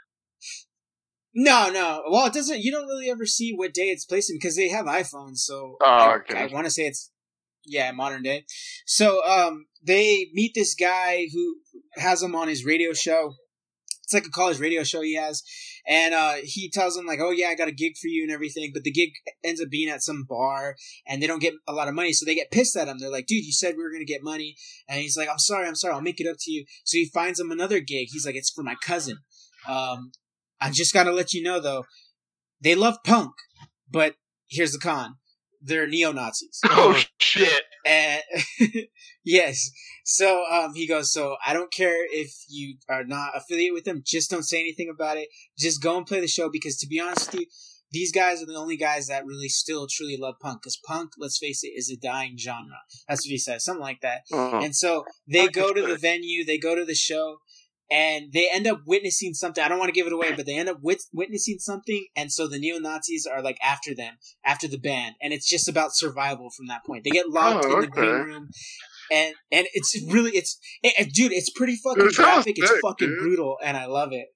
[1.34, 2.02] No, no.
[2.10, 2.60] Well, it doesn't.
[2.60, 5.38] You don't really ever see what day it's placed in because they have iPhones.
[5.38, 6.38] So Oh, I, okay.
[6.38, 7.10] I want to say it's
[7.64, 8.44] yeah, modern day.
[8.86, 11.56] So um, they meet this guy who
[11.96, 13.34] has them on his radio show.
[14.06, 15.42] It's like a college radio show he has,
[15.84, 18.30] and uh, he tells them like, "Oh yeah, I got a gig for you and
[18.30, 19.10] everything." But the gig
[19.42, 20.76] ends up being at some bar,
[21.08, 22.98] and they don't get a lot of money, so they get pissed at him.
[23.00, 24.54] They're like, "Dude, you said we were gonna get money,"
[24.88, 27.06] and he's like, "I'm sorry, I'm sorry, I'll make it up to you." So he
[27.06, 28.06] finds him another gig.
[28.12, 29.18] He's like, "It's for my cousin."
[29.66, 30.12] Um,
[30.60, 31.84] I just gotta let you know though,
[32.62, 33.32] they love punk,
[33.90, 34.14] but
[34.48, 35.16] here's the con:
[35.60, 36.60] they're neo Nazis.
[36.64, 37.64] Oh shit!
[37.86, 38.22] And
[39.24, 39.70] yes,
[40.04, 41.12] so um, he goes.
[41.12, 44.02] So I don't care if you are not affiliated with them.
[44.04, 45.28] Just don't say anything about it.
[45.56, 47.46] Just go and play the show because, to be honest with you,
[47.92, 50.62] these guys are the only guys that really still truly love punk.
[50.62, 52.78] Because punk, let's face it, is a dying genre.
[53.08, 54.22] That's what he says, something like that.
[54.32, 54.60] Oh.
[54.60, 57.38] And so they go to the venue, they go to the show,
[57.90, 59.62] and they end up witnessing something.
[59.62, 62.32] I don't want to give it away, but they end up wit- witnessing something, and
[62.32, 64.14] so the neo Nazis are like after them,
[64.44, 67.04] after the band, and it's just about survival from that point.
[67.04, 68.48] They get locked Oh, in the green room.
[69.12, 73.06] And and it's really it's it, it- dude it's pretty fucking It graphic it's fucking
[73.08, 73.18] dude.
[73.18, 74.26] brutal and I love it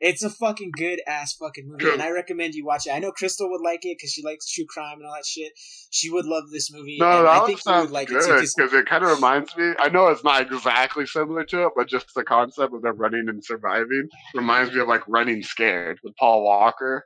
[0.00, 1.94] It's a fucking good ass fucking movie, Good.
[1.94, 2.90] and I recommend you watch it.
[2.90, 5.52] I know Crystal would like it because she likes true crime and all that shit.
[5.90, 6.98] She would love this movie.
[7.00, 9.10] No, and that I think you sounds would like good it because it kind of
[9.10, 9.72] reminds me.
[9.78, 13.28] I know it's not exactly similar to it, but just the concept of them running
[13.28, 17.04] and surviving reminds me of like Running Scared with Paul Walker.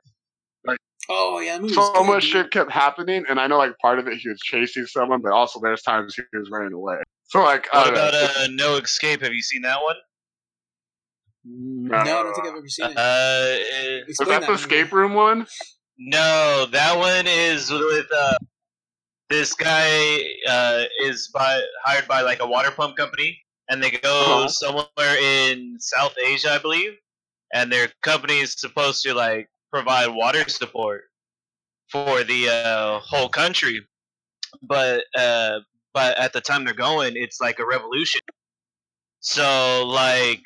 [0.63, 0.77] Like,
[1.09, 2.31] oh yeah, that So good, much dude.
[2.31, 5.31] shit kept happening, and I know like part of it he was chasing someone, but
[5.31, 6.97] also there's times he was running away.
[7.29, 9.21] So like, What don't know, about it's- uh, No Escape?
[9.23, 9.95] Have you seen that one?
[11.45, 12.97] No, I don't think I've ever seen it.
[12.97, 14.61] Uh, it- is Explain that the movie.
[14.63, 15.45] escape room one?
[15.97, 18.37] no, that one is with uh,
[19.29, 20.17] this guy
[20.49, 23.39] uh, is by hired by like a water pump company,
[23.69, 24.47] and they go Uh-huh.
[24.47, 26.93] somewhere in South Asia, I believe,
[27.53, 31.03] and their company is supposed to like provide water support
[31.91, 33.85] for the uh, whole country,
[34.61, 35.59] but uh,
[35.93, 38.21] but at the time they're going, it's like a revolution.
[39.19, 40.43] So like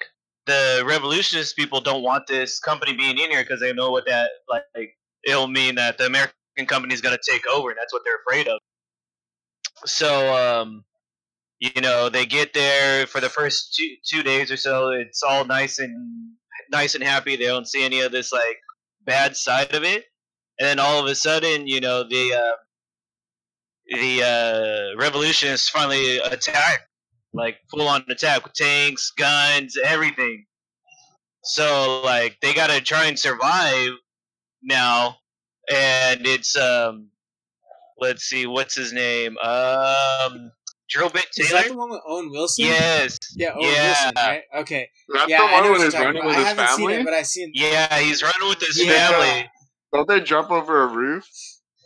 [0.47, 4.29] the revolutionist people don't want this company being in here because they know what that
[4.49, 4.63] like
[5.25, 6.33] it'll mean that the American
[6.65, 8.59] company is going to take over, and that's what they're afraid of.
[9.85, 10.83] So, um,
[11.59, 14.89] you know, they get there for the first two two days or so.
[14.89, 16.31] It's all nice and
[16.71, 17.35] nice and happy.
[17.35, 18.57] They don't see any of this like
[19.05, 20.05] bad side of it,
[20.59, 22.55] and then all of a sudden, you know, the uh,
[23.99, 26.86] the uh, revolutionists finally attack,
[27.34, 30.45] like full on attack with tanks, guns, everything.
[31.43, 33.91] So like they gotta try and survive
[34.63, 35.17] now,
[35.71, 37.09] and it's um,
[37.99, 39.38] let's see, what's his name?
[39.38, 40.51] Um,
[40.93, 41.69] Drillbit Is that Taylor.
[41.69, 42.65] the one with Owen Wilson?
[42.65, 43.17] Yes.
[43.36, 43.84] Yeah, Owen Yeah.
[44.05, 44.41] Wilson, right?
[44.59, 44.89] Okay.
[45.13, 46.25] That's yeah, the I know one when he's running about.
[46.28, 46.95] with I his haven't seen family.
[47.01, 47.51] it, but I've seen.
[47.53, 49.09] Yeah, he's running with his Yeah.
[49.09, 49.49] family.
[49.93, 51.25] Don't they jump over a roof?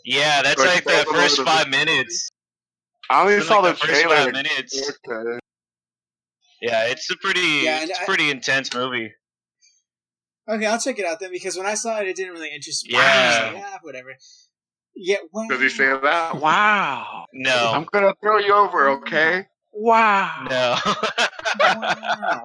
[0.06, 2.30] Yeah, that's Like, like the both of them first five minutes.
[3.12, 4.16] I only saw like the first trailer.
[4.16, 4.92] five minutes.
[5.08, 5.40] Okay.
[6.62, 9.12] Yeah, it's a pretty, Yeah, and it's a I- pretty intense movie.
[10.50, 12.86] Okay, I'll check it out then because when I saw it, it didn't really interest
[12.88, 12.94] me.
[12.94, 13.00] Yeah.
[13.02, 14.10] I was like, ah, whatever.
[14.96, 15.18] Yeah.
[15.32, 15.46] Wow.
[15.50, 16.36] Does he say that?
[16.42, 17.26] Wow.
[17.34, 19.46] No, I'm gonna throw you over, okay?
[19.72, 20.48] Wow.
[20.50, 20.76] no.
[21.60, 22.44] Wow.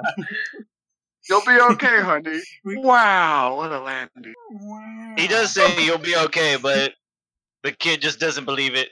[1.29, 2.41] You'll be okay, honey.
[2.65, 4.35] wow, what a landing.
[4.51, 5.15] wow.
[5.17, 6.93] he does say you'll be okay, but
[7.65, 8.89] the kid just doesn't believe it.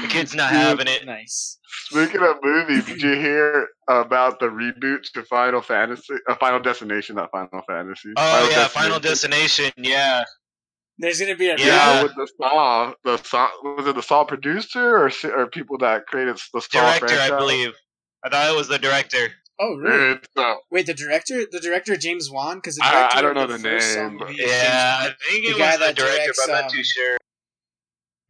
[0.00, 1.04] The kid's not Dude, having it.
[1.04, 1.58] Nice.
[1.84, 6.14] Speaking of movies, did you hear about the reboot to Final Fantasy?
[6.28, 8.12] Uh, Final Destination, not Final Fantasy.
[8.16, 9.70] Oh yeah, Final Destination.
[9.76, 10.24] Yeah,
[10.98, 12.02] There's gonna be a Yeah, Yeah.
[12.04, 16.38] with the Saw, the Saw was it the Saw producer or or people that created
[16.54, 17.30] the Saw director, franchise?
[17.30, 17.72] I believe.
[18.24, 19.32] I thought it was the director.
[19.60, 20.12] Oh really?
[20.12, 23.58] It's, uh, Wait, the director, the director James Wan, because I- I don't know the
[23.58, 26.46] the name, Saw but- movie Yeah, I think The it guy was the director, directs,
[26.46, 27.18] but I'm not um, too sure.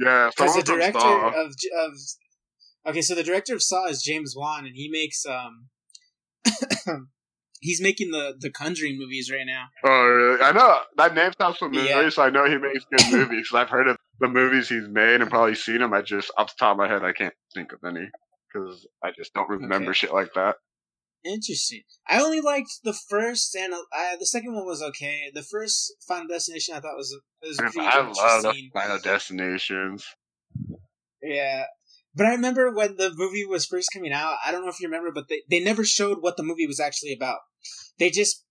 [0.05, 1.93] Yeah, because the director of of
[2.87, 5.69] okay, so the director of Saw is James Wan, and he makes um,
[7.61, 9.67] he's making the the Conjuring movies right now.
[9.85, 10.43] Oh, really?
[10.43, 12.09] I know that name sounds familiar, Yeah.
[12.11, 13.49] so I know he makes good movies.
[13.55, 15.93] I've heard of the movies he's made and probably seen them.
[15.93, 18.09] I just, off the top of my head, I can't think of any
[18.53, 19.99] because I just don't remember Okay.
[19.99, 20.57] shit like that.
[21.25, 21.83] Interesting.
[22.09, 25.31] I only liked the first, and uh, the second one was okay.
[25.33, 28.71] The first Final Destination I thought was was pretty I love the.
[28.73, 30.05] Final Destinations.
[31.23, 31.65] Yeah.
[32.15, 34.89] But I remember when the movie was first coming out, I don't know if you
[34.89, 37.39] remember, but they, they never showed what the movie was actually about.
[37.99, 38.45] They just,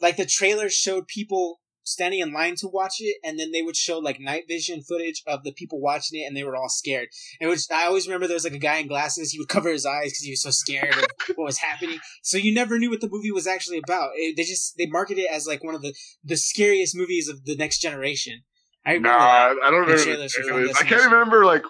[0.00, 3.76] like, the trailer showed people standing in line to watch it, and then they would
[3.76, 7.08] show, like, night vision footage of the people watching it, and they were all scared.
[7.40, 9.70] And which I always remember there was, like, a guy in glasses, he would cover
[9.70, 11.98] his eyes because he was so scared of what was happening.
[12.22, 14.10] So you never knew what the movie was actually about.
[14.14, 17.44] It, they just, they marketed it as, like, one of the, the scariest movies of
[17.44, 18.42] the next generation.
[18.88, 19.10] I No.
[19.10, 20.02] I, I don't remember.
[20.02, 20.76] trailers trailers.
[20.76, 21.62] I can't remember like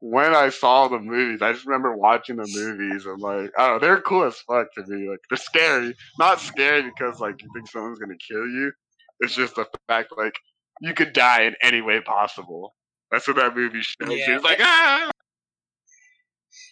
[0.00, 1.42] when I saw the movies.
[1.42, 5.08] I just remember watching the movies and like, know, they're cool as fuck to me.
[5.08, 8.72] Like they're scary, not scary because like you think someone's gonna kill you.
[9.20, 10.34] It's just the fact like
[10.80, 12.74] you could die in any way possible.
[13.10, 14.36] That's what that movie shows Yeah.
[14.36, 15.10] It's like ah,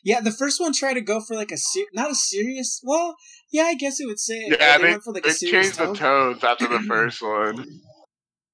[0.05, 2.80] Yeah, the first one tried to go for like a ser- not a serious.
[2.84, 3.16] Well,
[3.53, 4.47] yeah, I guess it would say.
[4.49, 4.78] yeah.
[4.78, 7.66] they, They, went for like they a serious changed the tones after the first one.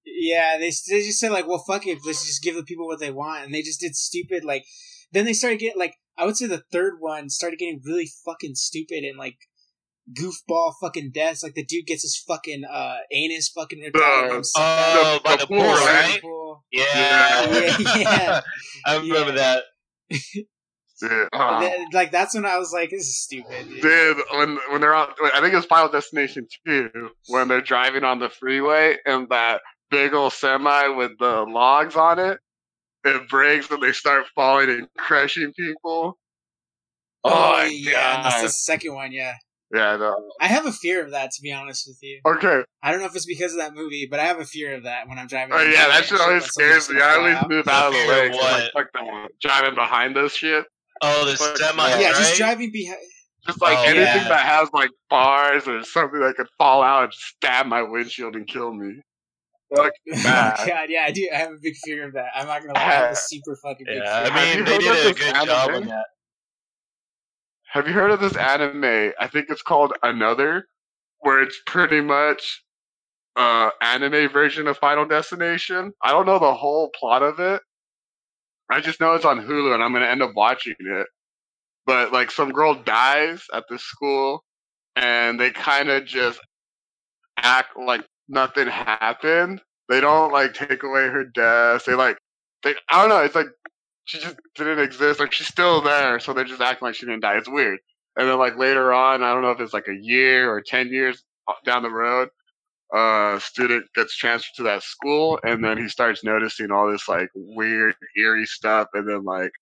[0.05, 3.01] Yeah, they they just said like, well, fuck it, let's just give the people what
[3.01, 4.64] they want, and they just did stupid like.
[5.12, 8.55] Then they started getting like I would say the third one started getting really fucking
[8.55, 9.36] stupid and like
[10.13, 11.43] goofball fucking deaths.
[11.43, 14.25] Like the dude gets his fucking uh anus fucking ripped out.
[14.27, 16.11] of him, sucked out Oh, The- by the the pool, pool, right?
[16.11, 16.21] right?
[16.23, 16.65] Pool.
[16.73, 16.85] Yeah.
[17.51, 18.41] Yeah, yeah.
[18.87, 19.61] I remember Yeah.
[20.11, 20.25] that.
[21.01, 21.61] Dude, But ah.
[21.61, 23.69] then, like that's when I was like, this is stupid.
[23.69, 23.83] Dude.
[23.83, 28.21] Dude, when when they're on, I think it's Final Destination two when they're driving on
[28.21, 32.39] the freeway and that big old semi with the logs on it,
[33.05, 36.19] it breaks and they start falling and crushing people.
[37.25, 38.45] Oh, my yeah, that's god!
[38.45, 39.11] the second one.
[39.13, 39.35] Yeah.
[39.75, 40.14] Yeah, no.
[40.41, 42.20] I have a fear of that, to be honest with you.
[42.27, 42.62] Okay.
[42.83, 44.83] I don't know if it's because of that movie, but I have a fear of
[44.85, 45.55] that when I'm driving.
[45.55, 47.01] Oh yeah, road that shit shit, always that something's scares me.
[47.01, 47.49] I always out.
[47.51, 48.27] move out of the way.
[48.27, 48.62] of 'cause I'm what?
[48.62, 49.29] like, fuck that.
[49.41, 50.64] Driving behind this shit.
[51.01, 51.89] Oh, the Fuck semi.
[51.89, 52.01] yeah.
[52.01, 52.99] Yeah, just driving behind.
[53.47, 54.29] Just like Oh, anything yeah.
[54.29, 58.47] that has like bars or something that could fall out and stab my windshield and
[58.47, 59.01] kill me.
[59.75, 60.23] Fuck Oh
[60.66, 61.29] god, yeah, I do.
[61.35, 62.27] I have a big fear of that.
[62.37, 62.81] I'm not gonna lie.
[62.85, 64.33] I have a super fucking big Yeah, fear.
[64.33, 65.75] I mean they did a good job anime?
[65.83, 66.05] on that.
[67.73, 69.14] Have you heard of this anime?
[69.18, 70.66] I think it's called Another,
[71.20, 72.62] where it's pretty much
[73.37, 75.95] uh anime version of Final Destination.
[76.03, 77.62] I don't know the whole plot of it.
[78.70, 81.07] I just know it's on Hulu and I'm gonna end up watching it.
[81.87, 84.45] But like some girl dies at the school
[84.97, 86.41] and they kinda just
[87.39, 89.62] act like nothing happened.
[89.89, 91.87] They don't like take away her death.
[91.87, 92.18] They like
[92.64, 93.49] they I don't know, it's like
[94.05, 95.21] she just didn't exist.
[95.21, 97.37] Like she's still there, so they're just acting like she didn't die.
[97.37, 97.79] It's weird.
[98.17, 100.89] And then like later on, I don't know if it's like a year or ten
[100.89, 101.25] years
[101.65, 102.29] down the road,
[102.93, 107.31] uh, student gets transferred to that school, and then he starts noticing all this like
[107.35, 108.89] weird, eerie stuff.
[108.95, 109.53] And then like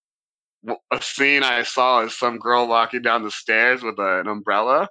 [0.90, 4.88] a scene I saw is some girl walking down the stairs with a, an umbrella,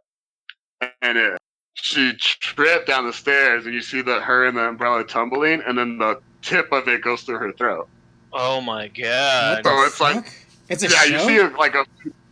[1.01, 1.37] and it
[1.73, 5.77] she tripped down the stairs, and you see that her and the umbrella tumbling, and
[5.77, 7.87] then the tip of it goes through her throat.
[8.31, 9.63] Oh my What god.
[9.63, 10.33] the So it's like- fuck?
[10.69, 11.13] it's a yeah, show.
[11.13, 11.85] you see it like a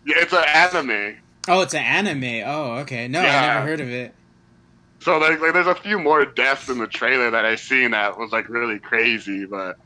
[0.06, 1.18] yeah, it's an anime.
[1.48, 2.44] oh, it's an anime.
[2.48, 3.08] Oh, okay.
[3.08, 4.14] No, I never heard of it.
[5.00, 8.18] So like, like there's a few more deaths in the trailer that I seen that
[8.18, 9.78] was like really crazy, but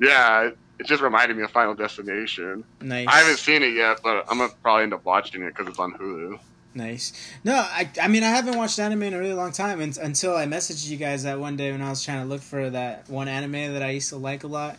[0.00, 2.64] yeah, it, it just reminded me of Final Destination.
[2.80, 3.06] Nice.
[3.08, 5.78] I haven't seen it yet, but I'm gonna probably end up watching it because it's
[5.78, 6.38] on Hulu.
[6.74, 7.12] Nice.
[7.44, 10.36] No, I, I mean, I haven't watched anime in a really long time and, until
[10.36, 13.08] I messaged you guys that one day when I was trying to look for that
[13.08, 14.76] one anime that I used to like a lot,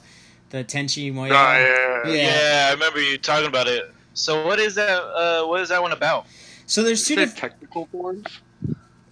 [0.49, 1.29] the Tenchi Muyo.
[1.29, 2.11] Oh, yeah.
[2.11, 2.13] Yeah.
[2.13, 2.67] Yeah.
[2.69, 3.91] I remember you talking about it.
[4.13, 5.01] So what is that?
[5.01, 6.25] Uh, what is that one about?
[6.65, 7.53] So there's two You say different.
[7.53, 8.25] technical porn?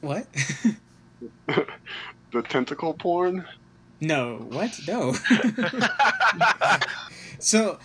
[0.01, 0.27] What?
[2.33, 3.45] The tentacle porn?
[4.01, 4.45] no.
[4.49, 4.77] What?
[4.87, 5.13] No.
[7.39, 7.79] so.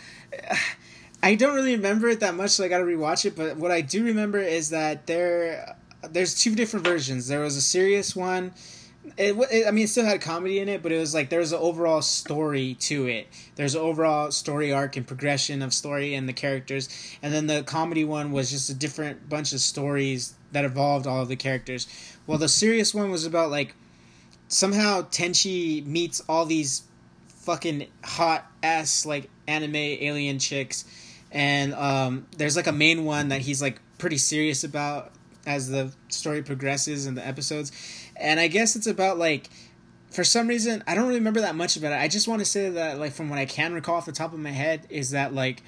[1.23, 3.37] I don't really remember it that much, so I got to rewatch it.
[3.37, 5.77] But what I do remember is that there,
[6.11, 7.29] there's two different versions.
[7.29, 8.53] There was a serious one.
[9.17, 11.41] It, it, I mean, it still had comedy in it, but it was like there
[11.41, 13.27] was an overall story to it.
[13.57, 16.89] There's an overall story arc and progression of story and the characters,
[17.23, 21.23] and then the comedy one was just a different bunch of stories that evolved all
[21.23, 21.89] of the characters.
[22.27, 23.75] Well, the serious one was about like
[24.49, 26.83] somehow Tenchi meets all these
[27.29, 30.85] fucking hot ass like anime alien chicks
[31.33, 35.11] and um, there's like a main one that he's like pretty serious about
[35.47, 37.73] as the story progresses and the episodes
[38.17, 39.49] and i guess it's about like
[40.11, 42.45] for some reason i don't really remember that much about it i just want to
[42.45, 45.11] say that like from what i can recall off the top of my head is
[45.11, 45.63] that like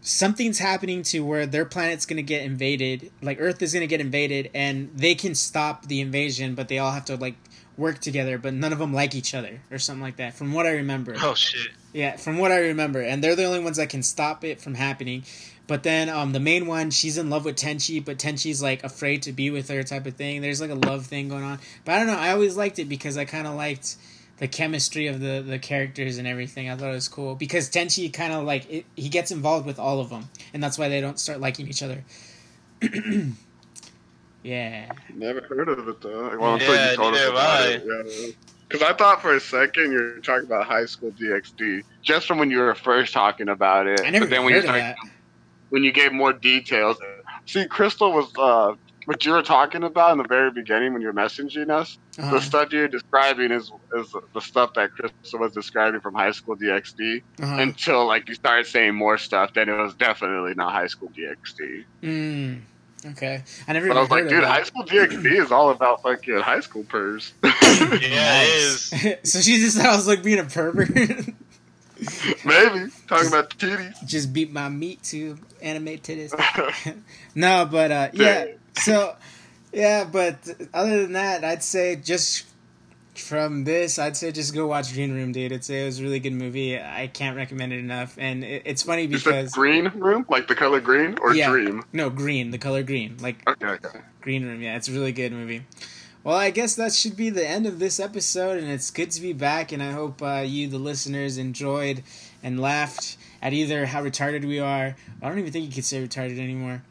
[0.00, 3.86] something's happening to where their planet's going to get invaded like earth is going to
[3.86, 7.36] get invaded and they can stop the invasion but they all have to like
[7.76, 10.66] work together but none of them like each other or something like that from what
[10.66, 11.70] i remember oh shit.
[11.92, 14.74] yeah, from what I remember, and they're the only ones that can stop it from
[14.74, 15.24] happening.
[15.72, 19.22] But then um, the main one, she's in love with Tenchi, but Tenchi's like afraid
[19.22, 20.42] to be with her, type of thing.
[20.42, 21.60] There's like a love thing going on.
[21.86, 22.18] But I don't know.
[22.18, 23.96] I always liked it because I kind of liked
[24.36, 26.68] the chemistry of the the characters and everything.
[26.68, 29.78] I thought it was cool because Tenchi kind of like it, he gets involved with
[29.78, 32.04] all of them, and that's why they don't start liking each other.
[34.42, 34.92] yeah.
[35.14, 36.36] Never heard of it though.
[36.38, 37.66] Well, Yeah, until you told us about I.
[37.68, 38.36] it.
[38.68, 42.38] Because I thought for a second you were talking about High School DxD, just from
[42.38, 44.02] when you were first talking about it.
[44.04, 44.96] I never but then heard when you of started, that.
[45.72, 46.98] When you gave more details,
[47.46, 48.74] see, Crystal was uh,
[49.06, 51.96] what you were talking about in the very beginning when you were messaging us.
[52.18, 52.30] Uh-huh.
[52.30, 56.56] The stuff you're describing is is the stuff that Crystal was describing from High School
[56.56, 57.22] DxD.
[57.40, 57.56] Uh-huh.
[57.58, 61.84] Until like you started saying more stuff, then it was definitely not High School DxD.
[62.02, 62.60] Mm,
[63.12, 63.42] okay.
[63.66, 64.64] I never But even I was like, dude, High.
[64.64, 67.32] School DxD is all about fucking high school pers.
[67.42, 68.94] Yeah, it is.
[69.32, 70.90] so she just sounds like being a pervert.
[72.44, 73.94] Maybe talking about titties.
[74.06, 76.32] just beat my meat to animate titties.
[77.34, 78.46] no, but uh, yeah.
[78.76, 79.14] So
[79.72, 80.36] yeah, but
[80.74, 82.46] other than that, I'd say just
[83.14, 85.52] from this, I'd say just go watch Green Room, dude.
[85.52, 86.78] It's it was a really good movie.
[86.78, 90.80] I can't recommend it enough, and it, it's funny because green room, like the color
[90.80, 91.50] green, or Yeah.
[91.50, 91.84] dream?
[91.92, 94.00] no green, the color green, like Okay, okay.
[94.22, 94.62] Green Room.
[94.62, 95.62] Yeah, it's a really good movie.
[96.24, 99.20] Well, I guess that should be the end of this episode, and it's good to
[99.20, 99.72] be back.
[99.72, 102.02] And I hope uh, you, the listeners, enjoyed
[102.42, 104.94] and laughed at either how retarded we are.
[105.20, 106.82] I don't even think you could say retarded anymore.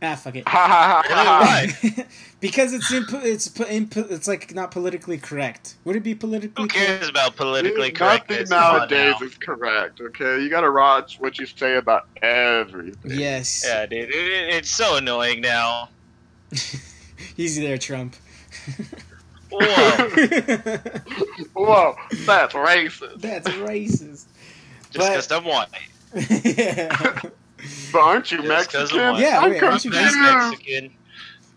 [0.00, 0.44] Ah, fuck it.
[2.40, 5.74] Because it's impo- it's po- impo- it's like not politically correct.
[5.84, 6.86] Would it be politically Who correct?
[6.86, 8.28] cares about politically correct?
[8.28, 8.50] correctness?
[8.50, 9.26] Nothing nowadays now.
[9.26, 10.00] is correct.
[10.00, 13.18] Okay, you gotta watch what you say about everything.
[13.18, 13.64] Yes.
[13.66, 15.88] Yeah, dude, it, it- it's so annoying now.
[17.36, 18.14] Easy there, Trump.
[19.50, 20.08] Whoa.
[21.54, 21.96] Whoa,
[22.26, 23.20] that's racist.
[23.20, 24.24] That's racist.
[24.90, 25.68] Just because I'm white.
[26.44, 27.20] yeah.
[27.92, 29.00] But aren't you Just 'cause Mexican?
[29.00, 29.20] I'm white.
[29.22, 30.50] Yeah, I'm wait, aren't you I'm.
[30.50, 30.90] Mexican.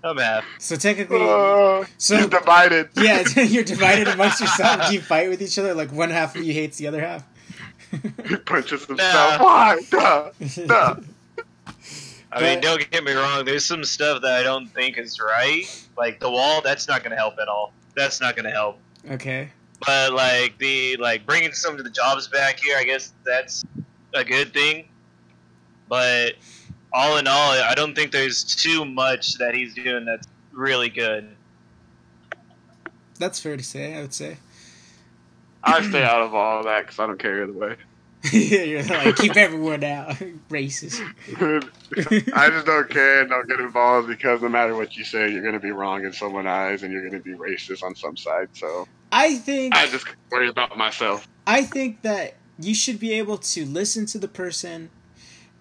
[0.03, 0.43] I'm half.
[0.57, 2.89] So technically, Uh, So- you're divided.
[2.97, 4.88] yeah, you're divided amongst yourself.
[4.88, 5.76] Do you fight with each other?
[5.76, 7.24] Like one half of you hates the other half.
[8.28, 9.39] He punches himself.
[9.39, 9.43] Nah.
[9.43, 9.80] Why?
[9.91, 10.32] Duh.
[10.66, 10.95] Duh.
[12.34, 13.44] I mean, don't get me wrong.
[13.44, 15.64] There's some stuff that I don't think is right.
[15.98, 17.74] Like the wall, that's not going to help at all.
[17.96, 18.80] That's not going to help.
[19.10, 19.50] okay.
[19.86, 23.66] But like the like bringing some of the jobs back here, I guess that's
[24.14, 24.88] a good thing.
[25.90, 26.36] But
[26.94, 31.36] all in all, I don't think there's too much that he's doing that's really good.
[33.18, 33.96] That's fair to say.
[33.96, 34.38] I would say.
[35.64, 37.76] I stay out of all of that because I don't care either way.
[38.32, 40.09] you're like keep everyone out.
[40.49, 41.01] Racist.
[42.36, 45.41] I just don't care and don't get involved because no matter what you say, you're
[45.41, 48.15] going to be wrong in someone's eyes and you're going to be racist on some
[48.15, 48.49] side.
[48.53, 49.76] So I think.
[49.76, 51.28] I just worry about myself.
[51.47, 54.91] I think that you should be able to listen to the person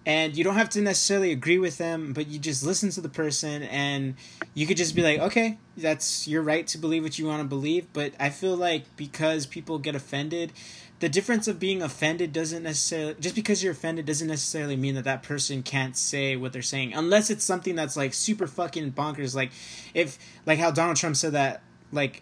[0.05, 3.09] and you don't have to necessarily agree with them, but you just listen to the
[3.09, 4.15] person and
[4.55, 7.47] you could just be like, okay, that's your right to believe what you want to
[7.47, 7.87] believe.
[7.93, 10.53] But I feel like because people get offended,
[11.01, 15.03] the difference of being offended doesn't necessarily just because you're offended doesn't necessarily mean that
[15.03, 19.35] that person can't say what they're saying unless it's something that's like super fucking bonkers
[19.35, 19.51] like
[19.93, 22.21] if like how Donald Trump said that like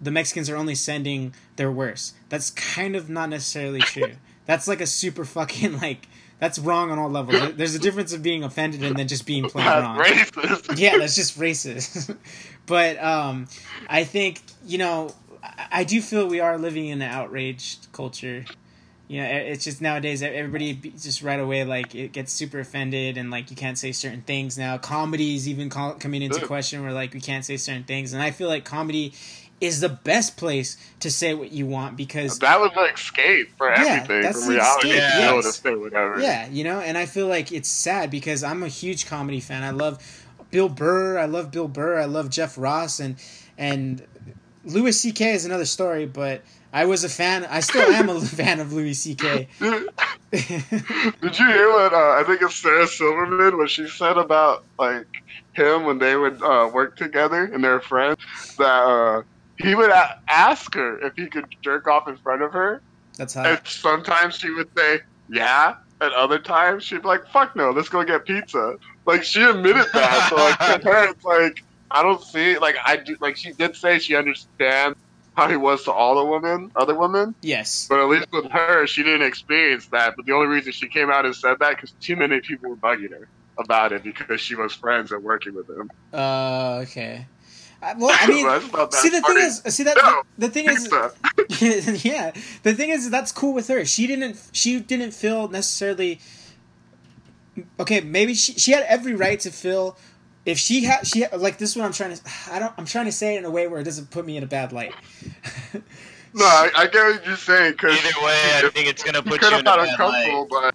[0.00, 2.14] the Mexicans are only sending their worst.
[2.28, 4.12] That's kind of not necessarily true.
[4.46, 6.08] that's like a super fucking like
[6.38, 7.54] that's wrong on all levels.
[7.54, 9.98] There's a difference of being offended and then just being plain That's wrong.
[9.98, 10.78] racist.
[10.78, 12.14] Yeah, that's just racist.
[12.66, 13.48] but um,
[13.88, 15.14] I think you know
[15.46, 18.44] I, I do feel we are living in an outraged culture.
[19.08, 23.30] You know, it's just nowadays everybody just right away like it gets super offended and
[23.30, 24.78] like you can't say certain things now.
[24.78, 28.32] Comedy's even call, coming into question where like we can't say certain things, and I
[28.32, 29.12] feel like comedy
[29.60, 33.70] is the best place to say what you want because That was an escape for
[33.70, 34.88] Yeah, everything that's from the reality.
[34.90, 36.20] escape, to be able to say whatever.
[36.20, 39.62] yeah, you know, and I feel like it's sad because I'm a huge comedy fan.
[39.62, 40.02] I love
[40.50, 41.16] Bill Burr.
[41.18, 41.98] I love Bill Burr.
[41.98, 43.16] I love Jeff Ross and
[43.56, 44.02] and
[44.66, 45.32] Louis C.K.
[45.32, 46.42] is another story, but
[46.72, 47.44] I was a fan.
[47.46, 49.48] I still am a fan of Louis C.K.
[50.32, 55.06] Did you hear what uh, I think it's Sarah Silverman what she said about like
[55.54, 58.18] him when they would uh, work together and they're friends
[58.58, 59.22] that uh,
[59.58, 62.82] he would a- ask her if he could jerk off in front of her
[63.16, 63.44] That's how.
[63.44, 65.00] and sometimes she would say
[65.30, 68.74] yeah and other times she'd be like fuck no let's go get pizza
[69.06, 72.96] like she admitted that so like to her it's like I don't see like I
[72.96, 74.98] do like she did say she understands
[75.36, 77.86] how he was to all the women other women Yes.
[77.90, 80.14] but at least with her, she didn't experience that.
[80.16, 82.76] But the only reason she came out and said that because too many people were
[82.76, 83.28] bugging her
[83.58, 85.90] about it because she was friends and working with him.
[86.12, 87.26] Uh, okay.
[87.82, 89.40] I, well, I mean, I just thought that see the funny.
[89.40, 92.32] thing is, see that No, the, the thing is, yeah,
[92.62, 93.84] the thing is that's cool with her.
[93.84, 96.20] She didn't she didn't feel necessarily
[97.78, 98.00] okay.
[98.00, 99.96] Maybe she she had every right to feel
[100.46, 101.70] if she had she had, like this.
[101.70, 103.66] is what I'm trying to I don't I'm trying to say it in a way
[103.66, 104.94] where it doesn't put me in a bad light.
[106.34, 109.40] No, I, I get what you're saying because Either way, I think it's gonna put
[109.40, 110.72] you have in a felt bad uncomfortable, light.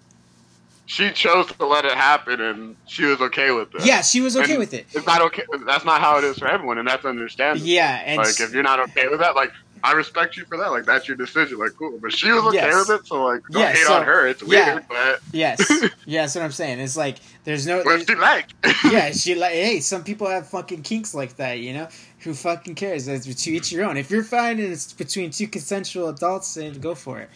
[0.86, 3.84] she chose to let it happen, and she was okay with it.
[3.86, 4.86] yeah, she was okay And with it.
[4.92, 5.44] it's not okay.
[5.64, 7.64] That's not how it is for everyone, and that's understandable.
[7.66, 9.52] Yeah, and like if you're not okay with that, like
[9.84, 10.72] I respect you for that.
[10.72, 11.58] Like that's your decision.
[11.58, 12.88] Like cool, but she was okay Yes.
[12.88, 14.26] with it, so like don't Yeah, hate so- on her.
[14.26, 14.74] It's yeah.
[14.74, 15.60] weird, but yes,
[16.06, 16.80] yeah, that's what I'm saying.
[16.80, 17.78] It's like there's no.
[17.78, 18.54] what there's- she liked.
[18.90, 21.88] yeah, she like hey, some people have fucking kinks like that, you know.
[22.20, 23.06] Who fucking cares?
[23.06, 23.96] To each your own.
[23.96, 27.28] If you're fine and it's between two consensual adults, then go for it.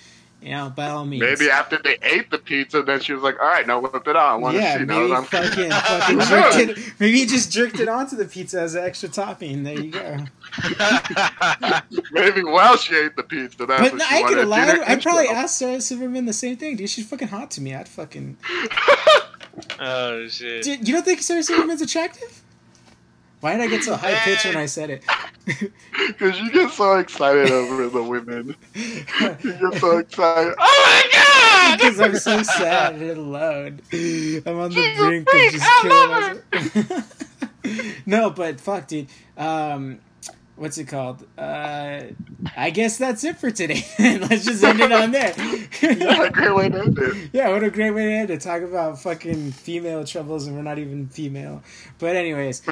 [0.42, 1.22] You know, by all means.
[1.22, 4.14] Maybe after they ate the pizza, then she was like, "All right, now whip it
[4.14, 4.32] out.
[4.32, 6.92] I want to yeah, see." maybe I'm fucking fucking jerked it.
[7.00, 9.64] Maybe he just jerked it onto the pizza as an extra topping.
[9.64, 10.18] There you go.
[12.12, 13.64] maybe while she ate the pizza.
[13.66, 14.78] That's But what no, I could to lied.
[14.86, 15.44] I'd probably herself.
[15.44, 16.90] ask Sarah Silverman the same thing, dude.
[16.90, 17.74] She's fucking hot to me.
[17.74, 18.36] I'd fucking.
[19.80, 20.62] Oh shit!
[20.64, 22.42] Dude, you don't think Sarah Silverman's attractive?
[23.40, 25.04] Why did I get so high pitched when I said it?
[26.08, 28.56] Because you get so excited over the women.
[28.74, 30.54] You get so excited.
[30.58, 31.78] Oh my god!
[31.78, 33.80] because I'm so sad and alone.
[33.92, 38.06] I'm on the She's a brink of just killing myself.
[38.06, 39.06] no, but fuck, dude.
[39.36, 40.00] Um,
[40.56, 41.24] what's it called?
[41.38, 42.00] Uh,
[42.56, 43.84] I guess that's it for today.
[43.98, 45.34] Let's just end it on there.
[45.82, 47.30] Yeah, what a great way to end it.
[47.32, 48.40] Yeah, what a great way to end it.
[48.40, 51.62] Talk about fucking female troubles, and we're not even female.
[51.98, 52.62] But anyways,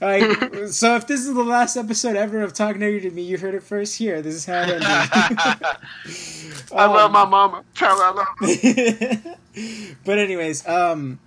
[0.00, 0.22] like,
[0.68, 3.54] so if this is the last episode ever of Talk Nerdy to Me, you heard
[3.54, 4.22] it first here.
[4.22, 4.86] This is how it ended.
[6.72, 7.64] I love Um, my mama.
[7.74, 9.36] Tell her I love her.
[10.04, 11.18] but anyways, um,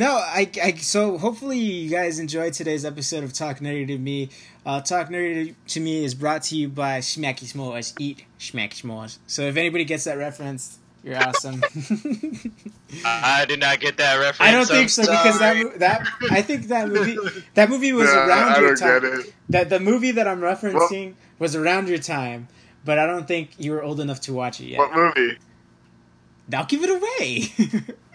[0.00, 4.30] No, I, I so hopefully you guys enjoyed today's episode of Talk Nerdy to Me.
[4.64, 7.92] Uh, Talk Nerdy to Me is brought to you by Schmacky S'mores.
[8.00, 9.18] Eat Schmacky S'mores.
[9.26, 11.62] So if anybody gets that reference, you're awesome.
[13.04, 14.40] I did not get that reference.
[14.40, 17.18] I don't think I'm so because that that I think that movie
[17.52, 19.02] that movie was Yeah, around I your don't time.
[19.02, 19.34] get it.
[19.50, 22.48] That the movie that I'm referencing was around your time,
[22.86, 24.78] but I don't think you were old enough to watch it yet.
[24.78, 25.36] What movie?
[26.54, 27.84] I'll give it away.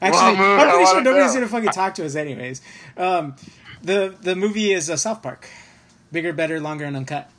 [0.00, 0.62] What Actually, movie?
[0.62, 1.40] I'm I pretty sure nobody's know.
[1.40, 2.60] gonna fucking talk to us anyways.
[2.96, 3.34] Um,
[3.82, 5.48] the the movie is uh, South Park,
[6.12, 7.30] bigger, better, longer, and uncut.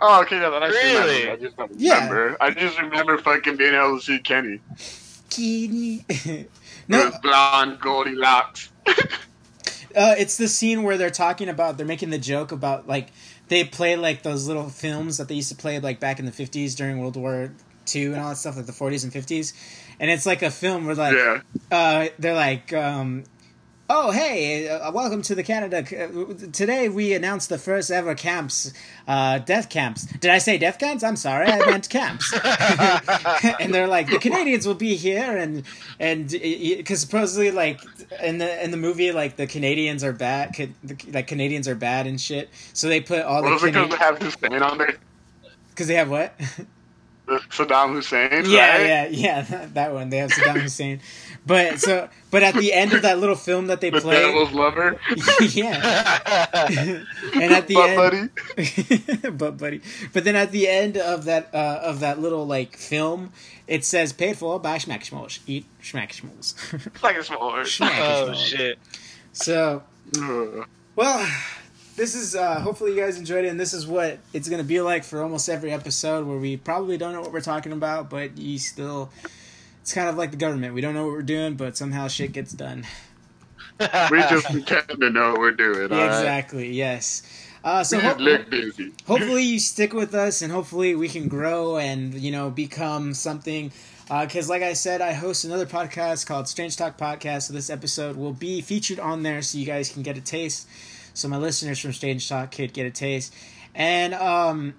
[0.00, 1.26] Oh, okay, yeah, that I Really?
[1.26, 1.30] movie.
[1.30, 1.94] I just don't Yeah.
[2.08, 2.36] remember.
[2.40, 4.60] I just remember fucking being able to see Kenny.
[5.28, 6.04] Kenny.
[6.88, 8.70] No, his blonde, goldy locks.
[8.88, 8.94] uh,
[10.18, 13.10] it's the scene where they're talking about they're making the joke about like
[13.46, 16.32] they play like those little films that they used to play like back in the
[16.32, 17.52] 50s during World War
[17.94, 19.52] II and all that stuff like the 40s and 50s,
[20.00, 21.40] and it's like a film where like yeah.
[21.70, 23.24] uh, they're like, um,
[23.90, 25.78] "Oh, hey, uh, welcome to the Canada.
[25.80, 28.72] uh, Today we announced the first ever camps,
[29.06, 30.06] uh, death camps.
[30.06, 31.04] Did I say death camps?
[31.04, 32.32] I'm sorry, I meant camps."
[33.60, 35.64] and they're like, "The Canadians will be here," and
[36.00, 37.80] and because supposedly like
[38.22, 40.56] in the in the movie like the Canadians are bad,
[41.12, 42.48] like Canadians are bad and shit.
[42.72, 44.94] So they put all Was the it because they Canadians have Hussein on there?
[45.68, 46.32] because they have what?
[47.30, 48.44] The Saddam Hussein?
[48.46, 48.86] Yeah, right?
[48.86, 49.42] yeah, yeah.
[49.50, 50.10] That, that one.
[50.10, 51.00] They have Saddam Hussein.
[51.46, 54.52] But so, but at the end of that little film that they The play, devil's
[54.52, 55.00] lover?
[55.40, 57.00] yeah.
[57.34, 58.30] and at the Butt end,
[59.16, 59.30] buddy?
[59.30, 59.80] but buddy.
[60.12, 63.32] But then at the end of that uh, of that little like film,
[63.66, 65.38] it says paid for by Schmackschmoles.
[65.46, 67.02] Eat Schmack Schmoles.
[67.02, 68.78] Like a small oh shit!
[69.32, 69.82] So
[70.96, 71.26] well,
[71.96, 74.80] this is uh, hopefully you guys enjoyed it, and this is what it's gonna be
[74.80, 78.36] like for almost every episode, where we probably don't know what we're talking about, but
[78.38, 79.10] you still.
[79.82, 80.74] It's kind of like the government.
[80.74, 82.86] We don't know what we're doing, but somehow shit gets done.
[84.10, 86.70] We just pretend to know what we're doing, exactly.
[86.70, 87.22] Yes.
[87.64, 88.12] Uh, so We ho-
[89.06, 93.70] hopefully you stick with us and hopefully we can grow and you know become something
[94.08, 98.16] because like i said i host another podcast called strange talk podcast so this episode
[98.16, 100.66] will be featured on there so you guys can get a taste
[101.14, 103.34] so my listeners from strange talk could get a taste
[103.74, 104.74] and um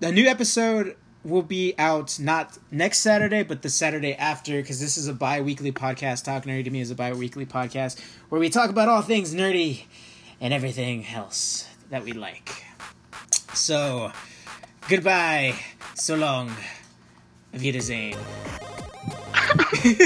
[0.00, 4.96] the new episode will be out not next saturday but the saturday after because this
[4.96, 8.70] is a bi-weekly podcast talk nerdy to me is a bi-weekly podcast where we talk
[8.70, 9.84] about all things nerdy
[10.40, 12.66] and everything else that we like
[13.56, 14.12] so,
[14.86, 15.54] goodbye.
[15.94, 16.50] So long.
[17.54, 18.18] Auf Wiedersehen.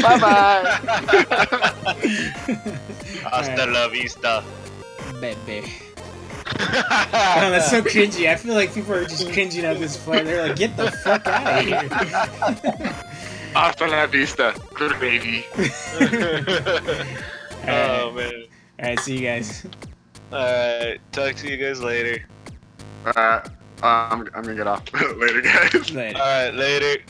[0.01, 0.79] Bye bye.
[3.27, 4.45] Hasta la vista.
[5.21, 5.73] Baby.
[6.63, 8.29] Oh, that's so cringy.
[8.29, 10.27] I feel like people are just cringing at this point.
[10.27, 11.89] They're like, get the fuck out of here.
[13.55, 14.55] Hasta la vista.
[14.75, 15.45] Good baby.
[17.69, 18.45] oh man.
[18.81, 19.67] Alright, see you guys.
[20.33, 22.25] Alright, talk to you guys later.
[23.07, 23.47] Alright.
[23.83, 24.85] Uh, I'm, I'm gonna get off
[25.17, 25.93] later, guys.
[25.93, 26.19] Later.
[26.19, 27.03] Alright, later.